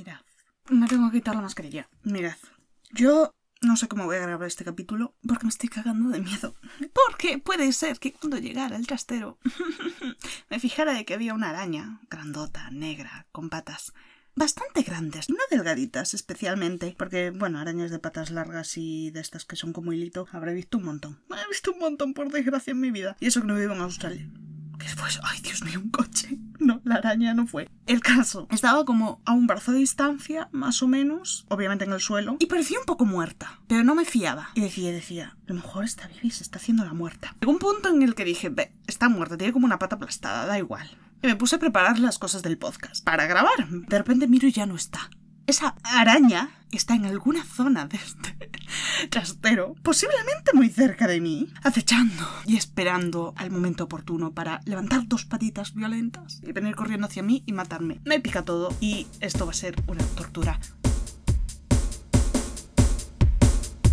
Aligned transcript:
Mirad. 0.00 0.20
Me 0.70 0.86
tengo 0.86 1.10
que 1.10 1.18
quitar 1.18 1.34
la 1.34 1.42
mascarilla. 1.42 1.88
Mirad. 2.04 2.36
Yo 2.92 3.34
no 3.60 3.76
sé 3.76 3.86
cómo 3.86 4.06
voy 4.06 4.16
a 4.16 4.20
grabar 4.20 4.48
este 4.48 4.64
capítulo 4.64 5.14
porque 5.26 5.44
me 5.44 5.50
estoy 5.50 5.68
cagando 5.68 6.08
de 6.08 6.20
miedo. 6.20 6.54
Porque 6.94 7.38
puede 7.38 7.70
ser 7.72 7.98
que 7.98 8.14
cuando 8.14 8.38
llegara 8.38 8.76
el 8.76 8.86
trastero 8.86 9.38
me 10.50 10.58
fijara 10.58 10.94
de 10.94 11.04
que 11.04 11.12
había 11.12 11.34
una 11.34 11.50
araña 11.50 12.00
grandota, 12.08 12.70
negra, 12.70 13.26
con 13.30 13.50
patas 13.50 13.92
bastante 14.34 14.82
grandes, 14.82 15.28
no 15.28 15.36
delgaditas 15.50 16.14
especialmente, 16.14 16.94
porque 16.96 17.30
bueno, 17.30 17.58
arañas 17.58 17.90
de 17.90 17.98
patas 17.98 18.30
largas 18.30 18.78
y 18.78 19.10
de 19.10 19.20
estas 19.20 19.44
que 19.44 19.56
son 19.56 19.74
como 19.74 19.92
hilito, 19.92 20.28
habré 20.32 20.54
visto 20.54 20.78
un 20.78 20.84
montón. 20.84 21.20
He 21.30 21.48
visto 21.50 21.72
un 21.72 21.78
montón 21.80 22.14
por 22.14 22.32
desgracia 22.32 22.70
en 22.70 22.80
mi 22.80 22.90
vida. 22.90 23.18
Y 23.20 23.26
eso 23.26 23.42
que 23.42 23.48
no 23.48 23.56
vivo 23.56 23.74
en 23.74 23.82
Australia. 23.82 24.30
¿Qué 24.80 24.86
después? 24.86 25.20
Ay, 25.22 25.40
Dios 25.42 25.62
mío, 25.62 25.78
un 25.78 25.90
coche. 25.90 26.38
No, 26.60 26.82
la 26.84 26.96
araña 26.96 27.32
no 27.32 27.46
fue. 27.46 27.70
El 27.86 28.02
caso, 28.02 28.46
estaba 28.50 28.84
como 28.84 29.22
a 29.24 29.32
un 29.32 29.46
brazo 29.46 29.72
de 29.72 29.78
distancia, 29.78 30.50
más 30.52 30.82
o 30.82 30.88
menos, 30.88 31.46
obviamente 31.48 31.86
en 31.86 31.92
el 31.92 32.00
suelo, 32.00 32.36
y 32.38 32.46
parecía 32.46 32.78
un 32.78 32.84
poco 32.84 33.06
muerta, 33.06 33.60
pero 33.66 33.82
no 33.82 33.94
me 33.94 34.04
fiaba. 34.04 34.50
Y 34.54 34.60
decía, 34.60 34.92
decía, 34.92 35.38
a 35.38 35.44
lo 35.46 35.54
mejor 35.54 35.84
está 35.84 36.06
viva 36.08 36.20
y 36.22 36.30
se 36.30 36.42
está 36.42 36.58
haciendo 36.58 36.84
la 36.84 36.92
muerta. 36.92 37.34
Llegó 37.40 37.52
un 37.52 37.58
punto 37.58 37.88
en 37.88 38.02
el 38.02 38.14
que 38.14 38.26
dije, 38.26 38.50
ve, 38.50 38.74
está 38.86 39.08
muerta, 39.08 39.38
tiene 39.38 39.54
como 39.54 39.64
una 39.64 39.78
pata 39.78 39.96
aplastada, 39.96 40.44
da 40.44 40.58
igual. 40.58 40.86
Y 41.22 41.28
me 41.28 41.36
puse 41.36 41.56
a 41.56 41.60
preparar 41.60 41.98
las 41.98 42.18
cosas 42.18 42.42
del 42.42 42.58
podcast 42.58 43.02
para 43.02 43.26
grabar. 43.26 43.66
De 43.70 43.96
repente 43.96 44.28
miro 44.28 44.46
y 44.46 44.52
ya 44.52 44.66
no 44.66 44.76
está. 44.76 45.08
Esa 45.46 45.76
araña 45.82 46.50
está 46.72 46.94
en 46.94 47.06
alguna 47.06 47.42
zona 47.42 47.86
de 47.86 47.96
este 47.96 48.36
trastero, 49.08 49.74
posiblemente 49.82 50.52
muy 50.52 50.68
cerca 50.68 51.06
de 51.06 51.20
mí, 51.20 51.48
acechando 51.62 52.28
y 52.46 52.56
esperando 52.56 53.34
al 53.36 53.50
momento 53.50 53.84
oportuno 53.84 54.32
para 54.32 54.60
levantar 54.64 55.06
dos 55.06 55.24
patitas 55.24 55.74
violentas 55.74 56.40
y 56.42 56.52
venir 56.52 56.74
corriendo 56.74 57.06
hacia 57.06 57.22
mí 57.22 57.42
y 57.46 57.52
matarme. 57.52 58.00
Me 58.04 58.20
pica 58.20 58.44
todo 58.44 58.74
y 58.80 59.06
esto 59.20 59.46
va 59.46 59.52
a 59.52 59.54
ser 59.54 59.76
una 59.86 60.04
tortura 60.04 60.58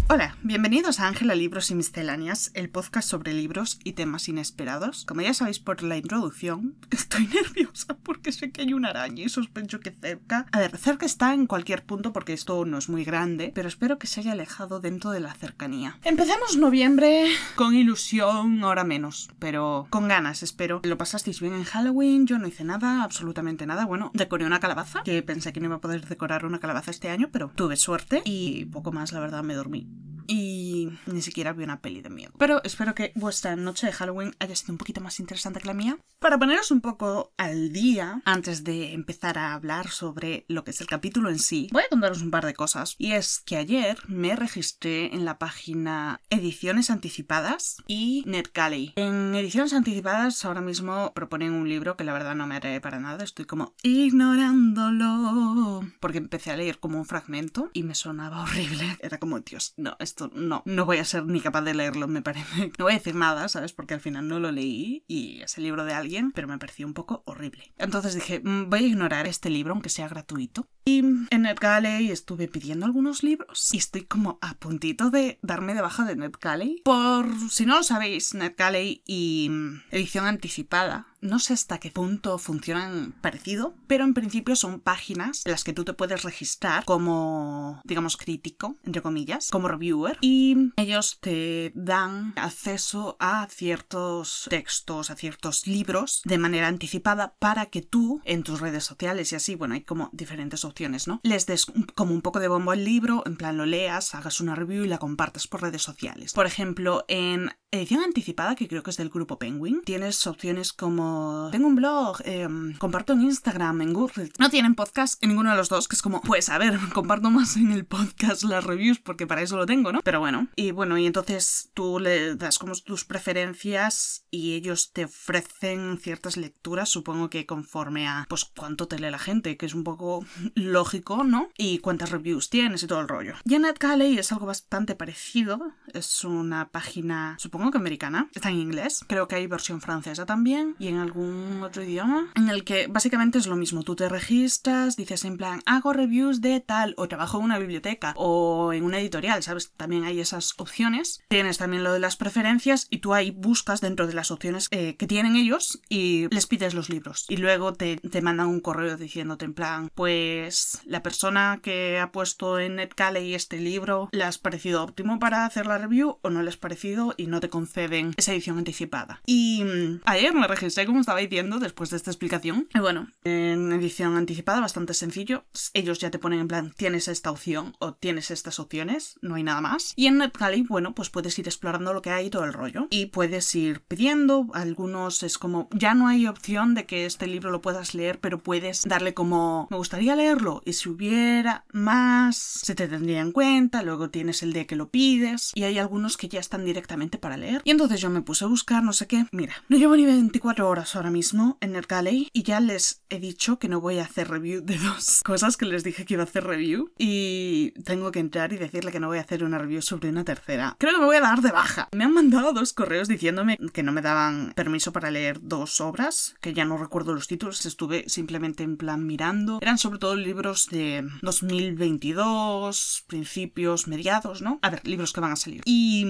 Hola, 0.10 0.38
bienvenidos 0.42 1.02
a 1.02 1.08
Ángela 1.10 1.36
Libros 1.36 1.70
y 1.70 1.76
Misceláneas, 1.76 2.52
el 2.54 2.70
podcast 2.70 3.10
sobre 3.10 3.34
libros 3.34 3.78
y 3.84 3.92
temas 3.92 4.30
inesperados. 4.30 5.04
Como 5.04 5.20
ya 5.20 5.34
sabéis 5.34 5.60
por 5.60 5.84
la 5.84 5.98
introducción, 5.98 6.78
estoy 6.92 7.28
nerviosa 7.28 7.98
porque 8.04 8.32
sé 8.32 8.52
que 8.52 8.62
hay 8.62 8.72
una 8.72 8.92
araña 8.92 9.26
y 9.26 9.28
sospecho 9.28 9.82
que 9.82 9.92
cerca. 9.92 10.46
A 10.54 10.60
ver, 10.60 10.78
cerca 10.78 11.06
está 11.06 11.34
en 11.34 11.46
cualquier 11.46 11.84
punto 11.84 12.14
porque 12.14 12.32
esto 12.32 12.64
no 12.64 12.78
es 12.78 12.88
muy 12.88 13.04
grande, 13.04 13.52
pero 13.54 13.68
espero 13.68 14.00
que 14.00 14.08
se 14.08 14.22
haya 14.22 14.32
alejado 14.32 14.80
dentro 14.80 15.12
de 15.12 15.20
la 15.20 15.34
cercanía. 15.34 16.00
Empezamos 16.06 16.56
noviembre 16.56 17.28
con 17.56 17.76
ilusión, 17.76 18.64
ahora 18.64 18.86
menos, 18.86 19.30
pero 19.40 19.88
con 19.90 20.08
ganas, 20.08 20.42
espero. 20.42 20.80
Lo 20.84 20.98
pasasteis 20.98 21.42
bien 21.42 21.54
en 21.54 21.66
Halloween, 21.66 22.28
yo 22.28 22.40
no 22.40 22.48
hice 22.48 22.64
nada, 22.64 23.04
absolutamente 23.04 23.66
nada. 23.66 23.86
Bueno, 23.86 24.12
decoré 24.14 24.46
una 24.46 24.62
calabaza, 24.62 25.04
que 25.04 25.22
pensé 25.22 25.52
que 25.52 25.60
no 25.60 25.66
iba 25.66 25.76
a 25.76 25.82
poder 25.82 26.08
decorar 26.08 26.46
una 26.46 26.62
calabaza 26.62 26.92
este 26.92 27.10
año, 27.10 27.28
pero 27.30 27.52
tuve 27.54 27.76
suerte 27.76 28.22
y 28.24 28.64
poco 28.68 28.94
más, 28.94 29.12
la 29.12 29.20
verdad, 29.20 29.44
me 29.44 29.54
dormí 29.54 29.86
y 30.28 30.90
ni 31.06 31.22
siquiera 31.22 31.54
vi 31.54 31.64
una 31.64 31.82
peli 31.82 32.02
de 32.02 32.10
miedo. 32.10 32.34
Pero 32.38 32.62
espero 32.64 32.94
que 32.96 33.12
vuestra 33.16 33.56
noche 33.56 33.88
de 33.88 33.94
Halloween 33.94 34.36
haya 34.40 34.56
sido 34.56 34.74
un 34.74 34.78
poquito 34.78 35.02
más 35.02 35.20
interesante 35.20 35.60
que 35.60 35.68
la 35.68 35.74
mía. 35.74 35.98
Para 36.20 36.40
poneros 36.40 36.72
un 36.72 36.82
poco 36.82 37.34
al 37.38 37.72
día, 37.72 38.22
antes 38.26 38.64
de 38.64 38.94
empezar 38.94 39.38
a 39.38 39.54
hablar 39.54 39.90
sobre 39.90 40.46
lo 40.48 40.64
que 40.64 40.72
es 40.72 40.82
el 40.82 40.88
capítulo 40.88 41.30
en 41.30 41.40
sí, 41.40 41.70
voy 41.72 41.84
a 41.84 41.90
contaros 41.90 42.22
un 42.22 42.32
par 42.32 42.46
de 42.46 42.54
cosas. 42.54 42.96
Y 42.98 43.12
es 43.12 43.40
que 43.46 43.58
ayer 43.58 44.00
me 44.08 44.36
registré 44.36 45.14
en 45.14 45.26
la 45.26 45.38
página 45.38 46.22
Ediciones 46.30 46.90
Anticipadas 46.90 47.78
y 47.88 48.24
NetGalley. 48.26 48.94
En 48.96 49.36
Ediciones 49.36 49.74
Anticipadas 49.74 50.44
ahora 50.44 50.62
mismo 50.62 51.14
proponen 51.14 51.54
un 51.54 51.70
libro 51.70 51.98
que 51.98 52.04
la 52.04 52.14
verdad 52.14 52.36
no 52.36 52.48
me 52.48 52.56
atrae 52.56 52.82
para 52.82 53.00
nada. 53.00 53.24
Estoy 53.24 53.46
como 53.46 53.76
ignorándolo. 53.84 55.82
Porque 56.00 56.18
empecé 56.18 56.52
a 56.52 56.58
leer 56.58 56.80
como 56.80 56.98
un 56.98 57.06
fragmento 57.06 57.70
y 57.74 57.84
me 57.84 57.96
sonaba 57.96 58.42
horrible. 58.44 58.98
Era 59.02 59.20
como, 59.20 59.40
Dios, 59.40 59.74
no, 59.78 59.96
no, 60.34 60.64
no 60.66 60.86
voy 60.86 60.98
a 60.98 61.06
ser 61.06 61.26
ni 61.26 61.40
capaz 61.42 61.62
de 61.62 61.74
leerlo, 61.74 62.08
me 62.08 62.22
parece. 62.22 62.48
No 62.78 62.86
voy 62.86 62.94
a 62.94 62.98
decir 62.98 63.16
nada, 63.16 63.48
¿sabes? 63.48 63.74
Porque 63.74 63.94
al 63.94 64.02
final 64.02 64.28
no 64.28 64.40
lo 64.40 64.52
leí 64.52 65.04
y 65.08 65.42
es 65.42 65.58
el 65.58 65.64
libro 65.64 65.86
de 65.86 65.94
alguien, 65.94 66.32
pero 66.32 66.48
me 66.48 66.58
pareció 66.58 66.86
un 66.86 66.94
poco 66.94 67.24
horrible. 67.26 67.74
Entonces 67.78 68.14
dije, 68.14 68.42
mm, 68.44 68.70
voy 68.70 68.80
a 68.80 68.88
ignorar 68.88 69.28
este 69.28 69.50
libro, 69.50 69.74
aunque 69.74 69.90
sea 69.90 70.08
gratuito. 70.08 70.68
Y 70.86 71.00
en 71.00 71.42
NetGalley 71.42 72.12
estuve 72.12 72.48
pidiendo 72.48 72.86
algunos 72.86 73.24
libros 73.24 73.74
y 73.74 73.78
estoy 73.78 74.04
como 74.04 74.38
a 74.42 74.56
puntito 74.56 75.10
de 75.10 75.40
darme 75.42 75.74
de 75.74 75.82
baja 75.82 76.06
de 76.06 76.16
NetGalley. 76.16 76.82
Por 76.84 77.28
si 77.50 77.66
no 77.66 77.78
lo 77.78 77.84
sabéis, 77.84 78.34
NetGalley 78.34 79.04
y 79.06 79.48
mm, 79.50 79.82
edición 79.92 80.26
anticipada 80.26 81.08
no 81.22 81.40
sé 81.40 81.54
hasta 81.54 81.80
qué 81.80 81.92
punto 81.92 82.38
funcionan 82.38 83.14
parecido, 83.22 83.76
pero 83.88 84.04
en 84.04 84.14
principio 84.14 84.56
son 84.56 84.80
páginas 84.80 85.46
en 85.46 85.52
las 85.52 85.64
que 85.64 85.74
tú 85.74 85.84
te 85.84 85.94
puedes 85.94 86.24
registrar 86.24 86.86
como, 86.86 87.82
digamos, 87.84 88.18
crítico, 88.18 88.78
entre 88.84 89.02
comillas, 89.02 89.50
como 89.50 89.68
reviewer, 89.68 90.18
y 90.22 90.72
ellos 90.78 91.20
te 91.20 91.72
dan 91.76 92.34
acceso 92.36 93.18
a 93.20 93.48
ciertos 93.50 94.48
textos, 94.50 95.10
a 95.10 95.16
ciertos 95.16 95.68
libros 95.68 96.22
de 96.26 96.38
manera 96.38 96.68
anticipada 96.68 97.36
para 97.40 97.68
que 97.68 97.82
tú 97.82 98.22
en 98.26 98.44
tus 98.44 98.60
redes 98.60 98.84
sociales 98.84 99.32
y 99.32 99.36
así, 99.36 99.56
bueno, 99.56 99.74
hay 99.74 99.82
como 99.82 100.10
diferentes 100.14 100.66
opciones, 100.66 101.08
¿no? 101.08 101.20
Les 101.24 101.46
des 101.46 101.66
como 101.96 102.14
un 102.14 102.22
poco 102.22 102.40
de 102.40 102.48
bombo 102.48 102.72
al 102.72 102.84
libro, 102.84 103.24
en 103.26 103.38
plan 103.38 103.58
lo 103.58 103.66
leas, 103.66 104.16
hagas 104.16 104.40
una 104.42 104.56
review 104.56 104.84
y 104.84 104.88
la 104.88 104.98
compartas 104.98 105.48
por 105.48 105.62
redes 105.62 105.82
sociales. 105.82 106.34
Por 106.34 106.46
ejemplo, 106.46 107.06
en 107.08 107.52
edición 107.72 108.02
anticipada, 108.02 108.56
que 108.56 108.68
creo 108.68 108.82
que 108.82 108.92
es 108.92 108.98
del 108.98 109.10
grupo 109.10 109.38
Penguin, 109.38 109.82
tienes 109.84 110.26
opciones 110.26 110.72
como 110.72 111.50
tengo 111.52 111.68
un 111.68 111.76
blog, 111.76 112.22
em, 112.24 112.74
comparto 112.78 113.12
en 113.12 113.24
Instagram, 113.24 113.82
en 113.82 113.94
Goodreads. 113.94 114.40
No 114.40 114.50
tienen 114.50 114.74
podcast 114.74 115.22
en 115.22 115.30
ninguno 115.30 115.52
de 115.52 115.58
los 115.58 115.68
dos, 115.68 115.90
que 115.90 115.98
es 115.98 116.02
como, 116.02 116.22
pues 116.22 116.48
a 116.48 116.58
ver, 116.58 116.78
comparto 116.94 117.30
más 117.30 117.58
en 117.58 117.72
el 117.72 117.86
podcast 117.86 118.44
las 118.44 118.64
reviews 118.64 119.00
porque 119.00 119.28
para 119.28 119.42
eso 119.42 119.58
lo 119.58 119.66
tengo, 119.66 119.92
¿no? 119.92 120.00
Pero 120.02 120.22
bueno, 120.22 120.48
y 120.56 120.72
bueno, 120.72 120.98
y 120.98 121.06
entonces 121.06 121.70
tú 121.74 122.00
le 122.00 122.36
das 122.36 122.58
como 122.58 122.74
tus 122.76 123.04
preferencias 123.04 124.26
y 124.32 124.54
ellos 124.54 124.94
te 124.94 125.06
ofrecen 125.06 126.00
ciertas 126.02 126.38
lecturas, 126.38 126.88
supongo 126.88 127.30
que 127.30 127.46
conforme 127.46 128.08
a 128.08 128.26
pues 128.30 128.46
cuánto 128.46 128.88
te 128.88 128.98
lee 128.98 129.12
la 129.12 129.20
gente, 129.20 129.58
que 129.58 129.66
es 129.66 129.74
un 129.74 129.84
poco 129.84 130.26
lógico, 130.56 131.26
¿no? 131.26 131.50
Y 131.58 131.80
cuántas 131.80 132.12
reviews 132.12 132.50
tienes 132.50 132.82
y 132.84 132.88
todo 132.88 133.02
el 133.02 133.10
rollo. 133.10 133.34
Janet 133.46 133.78
Galley 133.78 134.18
es 134.18 134.32
algo 134.32 134.46
bastante 134.46 134.96
parecido, 134.96 135.74
es 135.94 136.24
una 136.24 136.70
página, 136.70 137.36
supongo 137.40 137.57
supongo 137.58 137.72
que 137.72 137.80
americana, 137.80 138.30
está 138.36 138.52
en 138.52 138.58
inglés, 138.58 139.04
creo 139.08 139.28
que 139.28 139.34
hay 139.34 139.48
versión 139.48 139.82
francesa 139.82 140.28
también 140.28 140.76
y 140.78 140.90
en 140.90 140.98
algún 140.98 141.64
otro 141.64 141.82
idioma, 141.82 142.32
en 142.36 142.50
el 142.50 142.64
que 142.64 142.86
básicamente 142.86 143.40
es 143.40 143.48
lo 143.48 143.56
mismo, 143.56 143.82
tú 143.82 143.96
te 143.96 144.08
registras, 144.08 144.96
dices 144.96 145.26
en 145.26 145.38
plan, 145.38 145.64
hago 145.66 145.92
reviews 145.92 146.40
de 146.40 146.60
tal, 146.60 146.94
o 146.98 147.08
trabajo 147.08 147.40
en 147.40 147.46
una 147.46 147.58
biblioteca, 147.58 148.14
o 148.16 148.74
en 148.74 148.84
una 148.84 149.00
editorial, 149.00 149.42
¿sabes? 149.42 149.72
También 149.76 150.04
hay 150.04 150.20
esas 150.20 150.54
opciones. 150.58 151.24
Tienes 151.30 151.58
también 151.58 151.84
lo 151.84 151.94
de 151.94 152.00
las 152.00 152.16
preferencias 152.16 152.86
y 152.92 153.00
tú 153.00 153.16
ahí 153.16 153.32
buscas 153.32 153.82
dentro 153.82 154.06
de 154.06 154.14
las 154.14 154.30
opciones 154.30 154.68
eh, 154.70 154.96
que 154.96 155.08
tienen 155.08 155.36
ellos 155.36 155.82
y 155.90 156.28
les 156.30 156.46
pides 156.46 156.76
los 156.76 156.90
libros. 156.90 157.26
Y 157.28 157.38
luego 157.38 157.74
te, 157.74 157.98
te 157.98 158.22
mandan 158.22 158.48
un 158.48 158.60
correo 158.60 158.98
diciéndote 158.98 159.46
en 159.46 159.56
plan, 159.56 159.90
pues 159.96 160.80
la 160.86 161.02
persona 161.02 161.60
que 161.64 162.00
ha 162.00 162.12
puesto 162.12 162.60
en 162.60 162.76
NetGalley 162.76 163.34
este 163.34 163.58
libro, 163.58 164.10
¿le 164.12 164.26
has 164.26 164.38
parecido 164.38 164.84
óptimo 164.84 165.18
para 165.18 165.46
hacer 165.46 165.66
la 165.66 165.80
review 165.80 166.20
o 166.22 166.30
no 166.30 166.44
le 166.44 166.50
has 166.50 166.58
parecido 166.58 167.16
y 167.18 167.26
no 167.26 167.40
te 167.40 167.47
conceden 167.50 168.14
esa 168.18 168.34
edición 168.34 168.58
anticipada. 168.58 169.22
Y 169.26 169.64
mm, 169.64 170.02
ayer 170.06 170.34
me 170.34 170.48
registré, 170.48 170.86
como 170.86 171.00
estaba 171.00 171.20
diciendo, 171.20 171.60
después 171.60 171.90
de 171.90 171.98
esta 171.98 172.12
explicación. 172.12 172.68
Y 172.74 172.80
bueno, 172.80 173.08
en 173.24 173.72
edición 173.72 174.16
anticipada, 174.16 174.62
bastante 174.62 174.94
sencillo. 174.94 175.46
Ellos 175.74 176.00
ya 176.00 176.12
te 176.12 176.20
ponen 176.20 176.40
en 176.40 176.48
plan, 176.48 176.74
tienes 176.76 177.08
esta 177.08 177.32
opción 177.32 177.76
o 177.80 177.94
tienes 177.94 178.32
estas 178.32 178.60
opciones, 178.60 179.18
no 179.22 179.36
hay 179.36 179.44
nada 179.44 179.62
más. 179.62 179.94
Y 179.96 180.08
en 180.08 180.18
NetGalley, 180.18 180.64
bueno, 180.64 180.94
pues 180.94 181.10
puedes 181.10 181.38
ir 181.40 181.48
explorando 181.48 181.94
lo 181.94 182.02
que 182.02 182.12
hay 182.12 182.28
y 182.28 182.30
todo 182.30 182.44
el 182.46 182.54
rollo. 182.54 182.88
Y 182.90 183.08
puedes 183.08 183.54
ir 183.56 183.82
pidiendo, 183.82 184.48
algunos 184.54 185.24
es 185.24 185.38
como, 185.38 185.70
ya 185.74 185.94
no 185.94 186.08
hay 186.08 186.28
opción 186.28 186.74
de 186.74 186.86
que 186.86 187.06
este 187.06 187.28
libro 187.28 187.52
lo 187.52 187.62
puedas 187.62 187.94
leer, 187.94 188.20
pero 188.20 188.40
puedes 188.40 188.84
darle 188.84 189.14
como, 189.14 189.68
me 189.70 189.78
gustaría 189.78 190.16
leerlo. 190.16 190.62
Y 190.66 190.74
si 190.74 190.90
hubiera 190.90 191.66
más, 191.72 192.38
se 192.38 192.76
te 192.76 192.88
tendría 192.88 193.22
en 193.22 193.32
cuenta. 193.32 193.84
Luego 193.84 194.10
tienes 194.10 194.44
el 194.44 194.54
de 194.54 194.66
que 194.66 194.76
lo 194.76 194.90
pides. 194.90 195.52
Y 195.56 195.64
hay 195.64 195.80
algunos 195.80 196.18
que 196.18 196.28
ya 196.28 196.40
están 196.40 196.66
directamente 196.66 197.18
para 197.18 197.37
leer. 197.38 197.62
Y 197.64 197.72
entonces 197.72 198.02
yo 198.02 198.10
me 198.10 198.22
puse 198.22 198.46
a 198.46 198.48
buscar 198.48 198.84
no 198.84 198.94
sé 198.94 199.08
qué. 199.08 199.26
Mira, 199.32 199.54
no 199.70 199.78
llevo 199.78 199.96
ni 199.96 200.06
24 200.06 200.68
horas 200.68 200.96
ahora 200.96 201.12
mismo 201.12 201.58
en 201.62 201.74
NetGalley 201.74 202.30
y 202.34 202.44
ya 202.44 202.60
les 202.60 203.02
he 203.10 203.20
dicho 203.20 203.60
que 203.60 203.70
no 203.70 203.82
voy 203.82 204.00
a 204.00 204.04
hacer 204.04 204.30
review 204.30 204.62
de 204.62 204.78
dos 204.78 205.22
cosas 205.26 205.58
que 205.58 205.66
les 205.66 205.84
dije 205.84 206.06
que 206.06 206.16
iba 206.16 206.24
a 206.24 206.26
hacer 206.26 206.44
review 206.44 206.92
y 206.98 207.72
tengo 207.84 208.12
que 208.12 208.20
entrar 208.20 208.54
y 208.54 208.58
decirle 208.58 208.92
que 208.92 209.00
no 209.00 209.08
voy 209.08 209.18
a 209.18 209.22
hacer 209.22 209.44
una 209.44 209.58
review 209.58 209.82
sobre 209.82 210.10
una 210.10 210.24
tercera. 210.24 210.76
Creo 210.80 210.94
que 210.94 211.00
me 211.00 211.06
voy 211.06 211.18
a 211.18 211.22
dar 211.22 211.42
de 211.42 211.52
baja. 211.52 211.90
Me 211.92 212.04
han 212.04 212.14
mandado 212.14 212.54
dos 212.54 212.74
correos 212.74 213.08
diciéndome 213.08 213.58
que 213.74 213.84
no 213.84 213.92
me 213.92 214.02
daban 214.02 214.54
permiso 214.56 214.92
para 214.92 215.12
leer 215.12 215.40
dos 215.42 215.82
obras, 215.82 216.36
que 216.42 216.54
ya 216.54 216.66
no 216.66 216.78
recuerdo 216.78 217.14
los 217.14 217.28
títulos, 217.28 217.66
estuve 217.66 218.06
simplemente 218.08 218.64
en 218.64 218.78
plan 218.78 219.06
mirando. 219.06 219.60
Eran 219.62 219.78
sobre 219.78 220.00
todo 220.00 220.16
libros 220.16 220.68
de 220.70 221.08
2022, 221.22 223.06
principios, 223.08 223.88
mediados, 223.88 224.42
¿no? 224.42 224.60
A 224.62 224.70
ver, 224.70 224.88
libros 224.88 225.14
que 225.14 225.22
van 225.22 225.32
a 225.32 225.36
salir. 225.36 225.62
Y, 225.66 226.06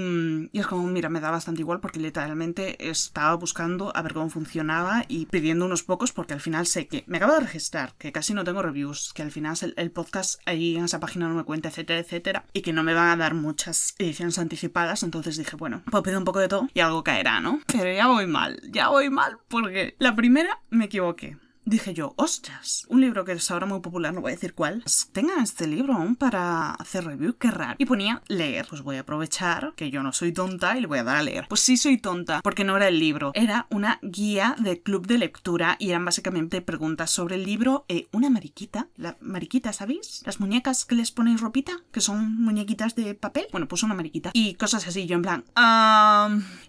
y 0.52 0.60
es 0.60 0.68
como, 0.68 0.88
mira, 0.88 1.10
me 1.10 1.17
me 1.18 1.22
da 1.22 1.32
bastante 1.32 1.62
igual 1.62 1.80
porque 1.80 2.00
literalmente 2.00 2.90
estaba 2.92 3.34
buscando 3.34 3.92
a 3.96 4.04
ver 4.04 4.14
cómo 4.14 4.30
funcionaba 4.30 5.04
y 5.08 5.26
pidiendo 5.26 5.66
unos 5.66 5.82
pocos 5.82 6.12
porque 6.12 6.34
al 6.34 6.42
final 6.42 6.68
sé 6.68 6.88
que 6.88 7.04
me 7.08 7.18
acabo 7.18 7.34
de 7.34 7.40
registrar, 7.40 7.96
que 7.98 8.12
casi 8.12 8.36
no 8.36 8.44
tengo 8.44 8.62
reviews, 8.62 9.14
que 9.16 9.24
al 9.24 9.32
final 9.32 9.58
el, 9.78 9.90
podcast 9.90 10.40
ahí 10.46 10.76
en 10.76 10.86
esa 10.86 11.00
página 11.00 11.28
no 11.28 11.34
me 11.34 11.44
cuenta, 11.44 11.70
etcétera, 11.70 12.00
etcétera, 12.00 12.46
y 12.54 12.62
que 12.62 12.72
no 12.72 12.84
me 12.84 12.94
van 12.94 13.10
a 13.10 13.18
dar 13.18 13.34
muchas 13.34 13.96
ediciones 13.98 14.38
anticipadas, 14.38 15.02
entonces 15.02 15.38
dije, 15.38 15.56
bueno, 15.56 15.82
puedo 15.90 16.04
pedir 16.04 16.20
un 16.20 16.26
poco 16.26 16.38
de 16.38 16.50
todo 16.50 16.68
y 16.72 16.82
algo 16.82 17.04
caerá, 17.04 17.40
¿no? 17.40 17.62
Pero 17.66 17.92
ya 17.92 18.06
voy 18.06 18.28
mal, 18.28 18.62
ya 18.70 18.90
voy 18.90 19.10
mal 19.10 19.40
porque 19.48 19.96
la 19.98 20.16
primera 20.16 20.62
me 20.70 20.86
equivoqué 20.86 21.36
dije 21.68 21.94
yo, 21.94 22.14
ostras, 22.16 22.86
un 22.90 23.02
libro 23.02 23.26
que 23.26 23.34
es 23.34 23.52
ahora 23.52 23.66
muy 23.66 23.82
popular, 23.82 24.14
no 24.14 24.22
voy 24.22 24.32
a 24.32 24.36
decir 24.36 24.54
cuál, 24.54 24.82
pues 24.84 25.10
tenga 25.12 25.44
este 25.44 25.68
libro 25.68 25.94
aún 25.94 26.16
para 26.16 26.72
hacer 26.72 27.06
review, 27.06 27.36
qué 27.38 27.52
raro. 27.52 27.76
Y 27.78 27.86
ponía 27.86 28.22
leer, 28.28 28.66
pues 28.70 28.82
voy 28.82 28.96
a 28.96 29.02
aprovechar 29.02 29.74
que 29.76 29.92
yo 29.92 30.02
no 30.02 30.14
soy 30.14 30.32
tonta 30.32 30.78
y 30.78 30.82
le 30.82 30.88
voy 30.88 31.00
a 31.00 31.04
dar 31.04 31.18
a 31.18 31.24
leer. 31.24 31.46
Pues 31.50 31.62
sí 31.62 31.76
soy 31.78 31.98
tonta, 31.98 32.42
porque 32.42 32.64
no 32.64 32.78
era 32.78 32.88
el 32.88 33.00
libro, 33.00 33.32
era 33.34 33.68
una 33.70 34.00
guía 34.02 34.56
de 34.60 34.82
club 34.82 35.08
de 35.08 35.18
lectura 35.18 35.76
y 35.80 35.90
eran 35.90 36.06
básicamente 36.06 36.62
preguntas 36.62 37.12
sobre 37.12 37.36
el 37.36 37.44
libro, 37.44 37.86
eh, 37.90 38.08
una 38.12 38.30
mariquita, 38.30 38.88
la 38.96 39.18
mariquita, 39.20 39.74
¿sabéis? 39.74 40.22
Las 40.26 40.40
muñecas 40.40 40.86
que 40.86 40.96
les 40.96 41.12
ponéis 41.12 41.42
ropita, 41.42 41.74
que 41.92 42.00
son 42.00 42.42
muñequitas 42.42 42.96
de 42.96 43.14
papel, 43.14 43.48
bueno, 43.52 43.68
pues 43.68 43.84
una 43.84 43.94
mariquita. 43.94 44.32
Y 44.34 44.54
cosas 44.56 44.88
así, 44.88 45.06
yo 45.06 45.16
en 45.16 45.22
plan, 45.22 45.44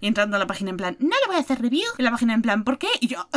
y 0.00 0.06
entrando 0.08 0.36
a 0.36 0.38
la 0.40 0.46
página 0.46 0.70
en 0.70 0.76
plan, 0.76 0.96
no 0.98 1.08
le 1.08 1.26
voy 1.28 1.36
a 1.36 1.40
hacer 1.40 1.62
review. 1.62 1.86
Y 1.98 2.02
la 2.02 2.10
página 2.10 2.34
en 2.34 2.42
plan, 2.42 2.64
¿por 2.64 2.78
qué? 2.78 2.88
Y 3.00 3.06
yo, 3.06 3.28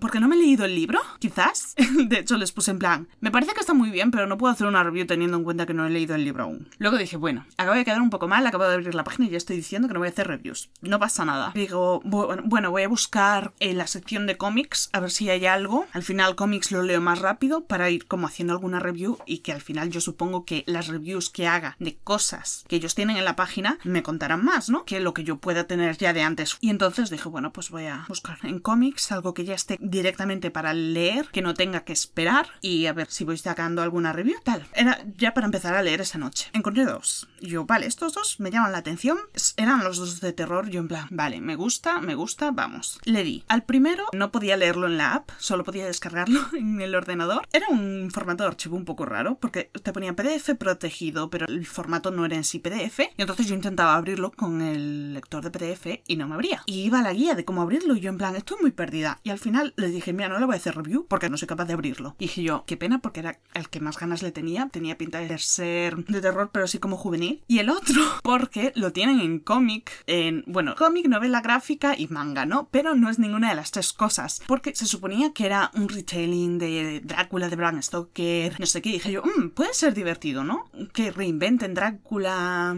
porque 0.00 0.20
no 0.20 0.28
me 0.28 0.36
he 0.36 0.38
leído 0.38 0.64
el 0.64 0.74
libro, 0.74 0.89
quizás. 1.18 1.74
De 2.08 2.18
hecho, 2.18 2.36
les 2.36 2.52
puse 2.52 2.70
en 2.70 2.78
plan, 2.78 3.08
me 3.20 3.30
parece 3.30 3.52
que 3.52 3.60
está 3.60 3.74
muy 3.74 3.90
bien, 3.90 4.10
pero 4.10 4.26
no 4.26 4.38
puedo 4.38 4.52
hacer 4.52 4.66
una 4.66 4.82
review 4.82 5.06
teniendo 5.06 5.36
en 5.36 5.44
cuenta 5.44 5.66
que 5.66 5.74
no 5.74 5.86
he 5.86 5.90
leído 5.90 6.14
el 6.14 6.24
libro 6.24 6.44
aún. 6.44 6.68
Luego 6.78 6.96
dije, 6.96 7.16
bueno, 7.16 7.46
acabo 7.56 7.76
de 7.76 7.84
quedar 7.84 8.00
un 8.00 8.10
poco 8.10 8.28
mal, 8.28 8.46
acabo 8.46 8.64
de 8.64 8.74
abrir 8.74 8.94
la 8.94 9.04
página 9.04 9.28
y 9.28 9.30
ya 9.30 9.36
estoy 9.36 9.56
diciendo 9.56 9.88
que 9.88 9.94
no 9.94 10.00
voy 10.00 10.08
a 10.08 10.10
hacer 10.10 10.26
reviews. 10.26 10.70
No 10.80 10.98
pasa 10.98 11.24
nada. 11.24 11.52
Digo, 11.54 12.00
bueno, 12.04 12.70
voy 12.70 12.82
a 12.82 12.88
buscar 12.88 13.52
en 13.60 13.78
la 13.78 13.86
sección 13.86 14.26
de 14.26 14.36
cómics 14.36 14.90
a 14.92 15.00
ver 15.00 15.10
si 15.10 15.30
hay 15.30 15.46
algo. 15.46 15.86
Al 15.92 16.02
final, 16.02 16.36
cómics 16.36 16.72
lo 16.72 16.82
leo 16.82 17.00
más 17.00 17.18
rápido 17.18 17.64
para 17.64 17.90
ir 17.90 18.06
como 18.06 18.26
haciendo 18.26 18.52
alguna 18.52 18.80
review 18.80 19.18
y 19.26 19.38
que 19.38 19.52
al 19.52 19.60
final 19.60 19.90
yo 19.90 20.00
supongo 20.00 20.44
que 20.44 20.64
las 20.66 20.88
reviews 20.88 21.30
que 21.30 21.46
haga 21.46 21.76
de 21.78 21.96
cosas 21.96 22.64
que 22.68 22.76
ellos 22.76 22.94
tienen 22.94 23.16
en 23.16 23.24
la 23.24 23.36
página 23.36 23.78
me 23.84 24.02
contarán 24.02 24.44
más, 24.44 24.70
¿no? 24.70 24.84
Que 24.84 25.00
lo 25.00 25.14
que 25.14 25.24
yo 25.24 25.38
pueda 25.38 25.64
tener 25.64 25.96
ya 25.96 26.12
de 26.12 26.22
antes. 26.22 26.56
Y 26.60 26.70
entonces 26.70 27.10
dije, 27.10 27.28
bueno, 27.28 27.52
pues 27.52 27.70
voy 27.70 27.86
a 27.86 28.04
buscar 28.08 28.38
en 28.42 28.58
cómics 28.58 29.12
algo 29.12 29.34
que 29.34 29.44
ya 29.44 29.54
esté 29.54 29.76
directamente 29.80 30.50
para 30.50 30.74
leer, 30.80 31.28
que 31.28 31.42
no 31.42 31.54
tenga 31.54 31.80
que 31.80 31.92
esperar 31.92 32.48
y 32.60 32.86
a 32.86 32.92
ver 32.92 33.08
si 33.10 33.24
voy 33.24 33.38
sacando 33.38 33.82
alguna 33.82 34.12
review 34.12 34.38
tal. 34.42 34.66
Era 34.74 35.04
ya 35.16 35.34
para 35.34 35.46
empezar 35.46 35.74
a 35.74 35.82
leer 35.82 36.00
esa 36.00 36.18
noche. 36.18 36.48
Encontré 36.52 36.84
dos. 36.84 37.28
yo, 37.40 37.64
vale, 37.64 37.86
estos 37.86 38.14
dos 38.14 38.40
me 38.40 38.50
llaman 38.50 38.72
la 38.72 38.78
atención. 38.78 39.18
Eran 39.56 39.84
los 39.84 39.98
dos 39.98 40.20
de 40.20 40.32
terror. 40.32 40.68
Yo 40.70 40.80
en 40.80 40.88
plan, 40.88 41.08
vale, 41.10 41.40
me 41.40 41.56
gusta, 41.56 42.00
me 42.00 42.14
gusta, 42.14 42.50
vamos. 42.50 42.98
Le 43.04 43.22
di. 43.22 43.44
Al 43.48 43.64
primero 43.64 44.06
no 44.12 44.32
podía 44.32 44.56
leerlo 44.56 44.86
en 44.86 44.98
la 44.98 45.14
app, 45.14 45.30
solo 45.38 45.64
podía 45.64 45.86
descargarlo 45.86 46.40
en 46.56 46.80
el 46.80 46.94
ordenador. 46.94 47.46
Era 47.52 47.66
un 47.68 48.10
formato 48.12 48.44
de 48.44 48.48
archivo 48.48 48.76
un 48.76 48.84
poco 48.84 49.04
raro 49.04 49.38
porque 49.40 49.70
te 49.82 49.92
ponía 49.92 50.14
PDF 50.14 50.54
protegido, 50.58 51.30
pero 51.30 51.46
el 51.46 51.66
formato 51.66 52.10
no 52.10 52.24
era 52.24 52.36
en 52.36 52.44
sí 52.44 52.58
PDF. 52.58 53.00
Y 53.16 53.22
entonces 53.22 53.46
yo 53.46 53.54
intentaba 53.54 53.94
abrirlo 53.94 54.30
con 54.32 54.60
el 54.60 55.14
lector 55.14 55.42
de 55.42 55.50
PDF 55.50 56.02
y 56.06 56.16
no 56.16 56.28
me 56.28 56.34
abría. 56.34 56.62
Y 56.66 56.82
iba 56.82 57.02
la 57.02 57.12
guía 57.12 57.34
de 57.34 57.44
cómo 57.44 57.62
abrirlo 57.62 57.94
y 57.94 58.00
yo 58.00 58.10
en 58.10 58.18
plan, 58.18 58.36
estoy 58.36 58.58
muy 58.60 58.70
perdida. 58.70 59.20
Y 59.22 59.30
al 59.30 59.38
final 59.38 59.74
le 59.76 59.88
dije, 59.88 60.12
mira, 60.12 60.28
no 60.28 60.38
le 60.38 60.46
voy 60.46 60.54
a 60.54 60.58
hacer 60.60 60.76
review 60.76 61.06
porque 61.08 61.28
no 61.28 61.36
soy 61.36 61.48
capaz 61.48 61.64
de 61.64 61.74
abrirlo. 61.74 62.14
Y 62.18 62.24
dije 62.24 62.42
yo, 62.42 62.64
qué 62.66 62.76
pena 62.76 63.00
porque 63.00 63.20
era 63.20 63.40
el 63.54 63.68
que 63.68 63.80
más 63.80 63.98
ganas 63.98 64.22
le 64.22 64.32
tenía. 64.32 64.68
Tenía 64.68 64.98
pinta 64.98 65.18
de 65.18 65.38
ser 65.38 65.96
de 65.96 66.20
terror, 66.20 66.50
pero 66.52 66.66
sí 66.66 66.78
como 66.78 66.96
juvenil. 66.96 67.42
Y 67.48 67.58
el 67.58 67.70
otro, 67.70 68.02
porque 68.22 68.72
lo 68.76 68.92
tienen 68.92 69.20
en 69.20 69.38
cómic, 69.38 69.90
en, 70.06 70.44
bueno, 70.46 70.74
cómic, 70.76 71.06
novela 71.06 71.40
gráfica 71.40 71.94
y 71.96 72.06
manga, 72.08 72.46
¿no? 72.46 72.68
Pero 72.70 72.94
no 72.94 73.10
es 73.10 73.18
ninguna 73.18 73.50
de 73.50 73.56
las 73.56 73.70
tres 73.70 73.92
cosas. 73.92 74.42
Porque 74.46 74.74
se 74.74 74.86
suponía 74.86 75.32
que 75.32 75.46
era 75.46 75.70
un 75.74 75.88
retelling 75.88 76.58
de 76.58 77.00
Drácula 77.04 77.48
de 77.48 77.56
Bram 77.56 77.82
Stoker, 77.82 78.58
no 78.58 78.66
sé 78.66 78.82
qué. 78.82 78.90
Y 78.90 78.92
dije 78.94 79.12
yo, 79.12 79.22
mmm, 79.22 79.50
puede 79.50 79.74
ser 79.74 79.94
divertido, 79.94 80.44
¿no? 80.44 80.70
Que 80.92 81.10
reinventen 81.10 81.74
Drácula. 81.74 82.76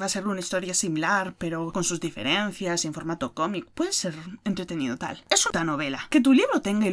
Va 0.00 0.06
a 0.06 0.08
ser 0.08 0.26
una 0.26 0.40
historia 0.40 0.74
similar, 0.74 1.34
pero 1.38 1.72
con 1.72 1.84
sus 1.84 2.00
diferencias 2.00 2.84
en 2.84 2.94
formato 2.94 3.34
cómic. 3.34 3.66
Puede 3.74 3.92
ser 3.92 4.14
entretenido 4.44 4.96
tal. 4.96 5.22
Es 5.30 5.46
una 5.46 5.64
novela. 5.64 6.06
Que 6.10 6.20
tu 6.20 6.32
libro 6.32 6.60
tenga 6.62 6.86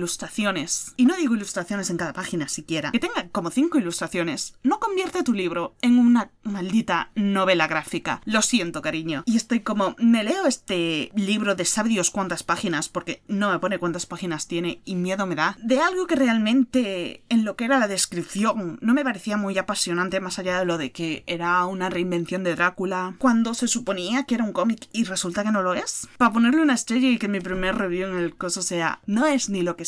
Y 0.97 1.05
no 1.05 1.15
digo 1.15 1.35
ilustraciones 1.35 1.89
en 1.89 1.97
cada 1.97 2.13
página 2.13 2.47
siquiera. 2.47 2.91
Que 2.91 2.99
tenga 2.99 3.29
como 3.29 3.51
cinco 3.51 3.77
ilustraciones. 3.77 4.55
No 4.63 4.79
convierte 4.79 5.23
tu 5.23 5.33
libro 5.33 5.75
en 5.81 5.99
una 5.99 6.31
maldita 6.43 7.11
novela 7.15 7.67
gráfica. 7.67 8.21
Lo 8.25 8.41
siento, 8.41 8.81
cariño. 8.81 9.23
Y 9.25 9.37
estoy 9.37 9.61
como, 9.61 9.95
me 9.99 10.23
leo 10.23 10.45
este 10.45 11.11
libro 11.15 11.55
de 11.55 11.65
sabe 11.65 11.89
Dios 11.89 12.11
cuántas 12.11 12.43
páginas, 12.43 12.89
porque 12.89 13.21
no 13.27 13.51
me 13.51 13.59
pone 13.59 13.79
cuántas 13.79 14.05
páginas 14.05 14.47
tiene 14.47 14.81
y 14.85 14.95
miedo 14.95 15.25
me 15.25 15.35
da, 15.35 15.57
de 15.61 15.79
algo 15.79 16.07
que 16.07 16.15
realmente 16.15 17.23
en 17.29 17.45
lo 17.45 17.55
que 17.55 17.65
era 17.65 17.79
la 17.79 17.87
descripción 17.87 18.77
no 18.81 18.93
me 18.93 19.03
parecía 19.03 19.37
muy 19.37 19.57
apasionante 19.57 20.19
más 20.19 20.39
allá 20.39 20.59
de 20.59 20.65
lo 20.65 20.77
de 20.77 20.91
que 20.91 21.23
era 21.27 21.65
una 21.65 21.89
reinvención 21.89 22.43
de 22.43 22.55
Drácula, 22.55 23.15
cuando 23.19 23.53
se 23.53 23.67
suponía 23.67 24.23
que 24.23 24.35
era 24.35 24.43
un 24.43 24.53
cómic 24.53 24.87
y 24.91 25.03
resulta 25.03 25.43
que 25.43 25.51
no 25.51 25.61
lo 25.61 25.73
es. 25.73 26.07
Para 26.17 26.33
ponerle 26.33 26.61
una 26.61 26.73
estrella 26.73 27.09
y 27.09 27.17
que 27.17 27.27
mi 27.27 27.39
primer 27.39 27.75
review 27.77 28.09
en 28.09 28.17
el 28.17 28.35
coso 28.35 28.61
sea, 28.61 29.01
no 29.05 29.25
es 29.25 29.49
ni 29.49 29.61
lo 29.61 29.75
que 29.75 29.83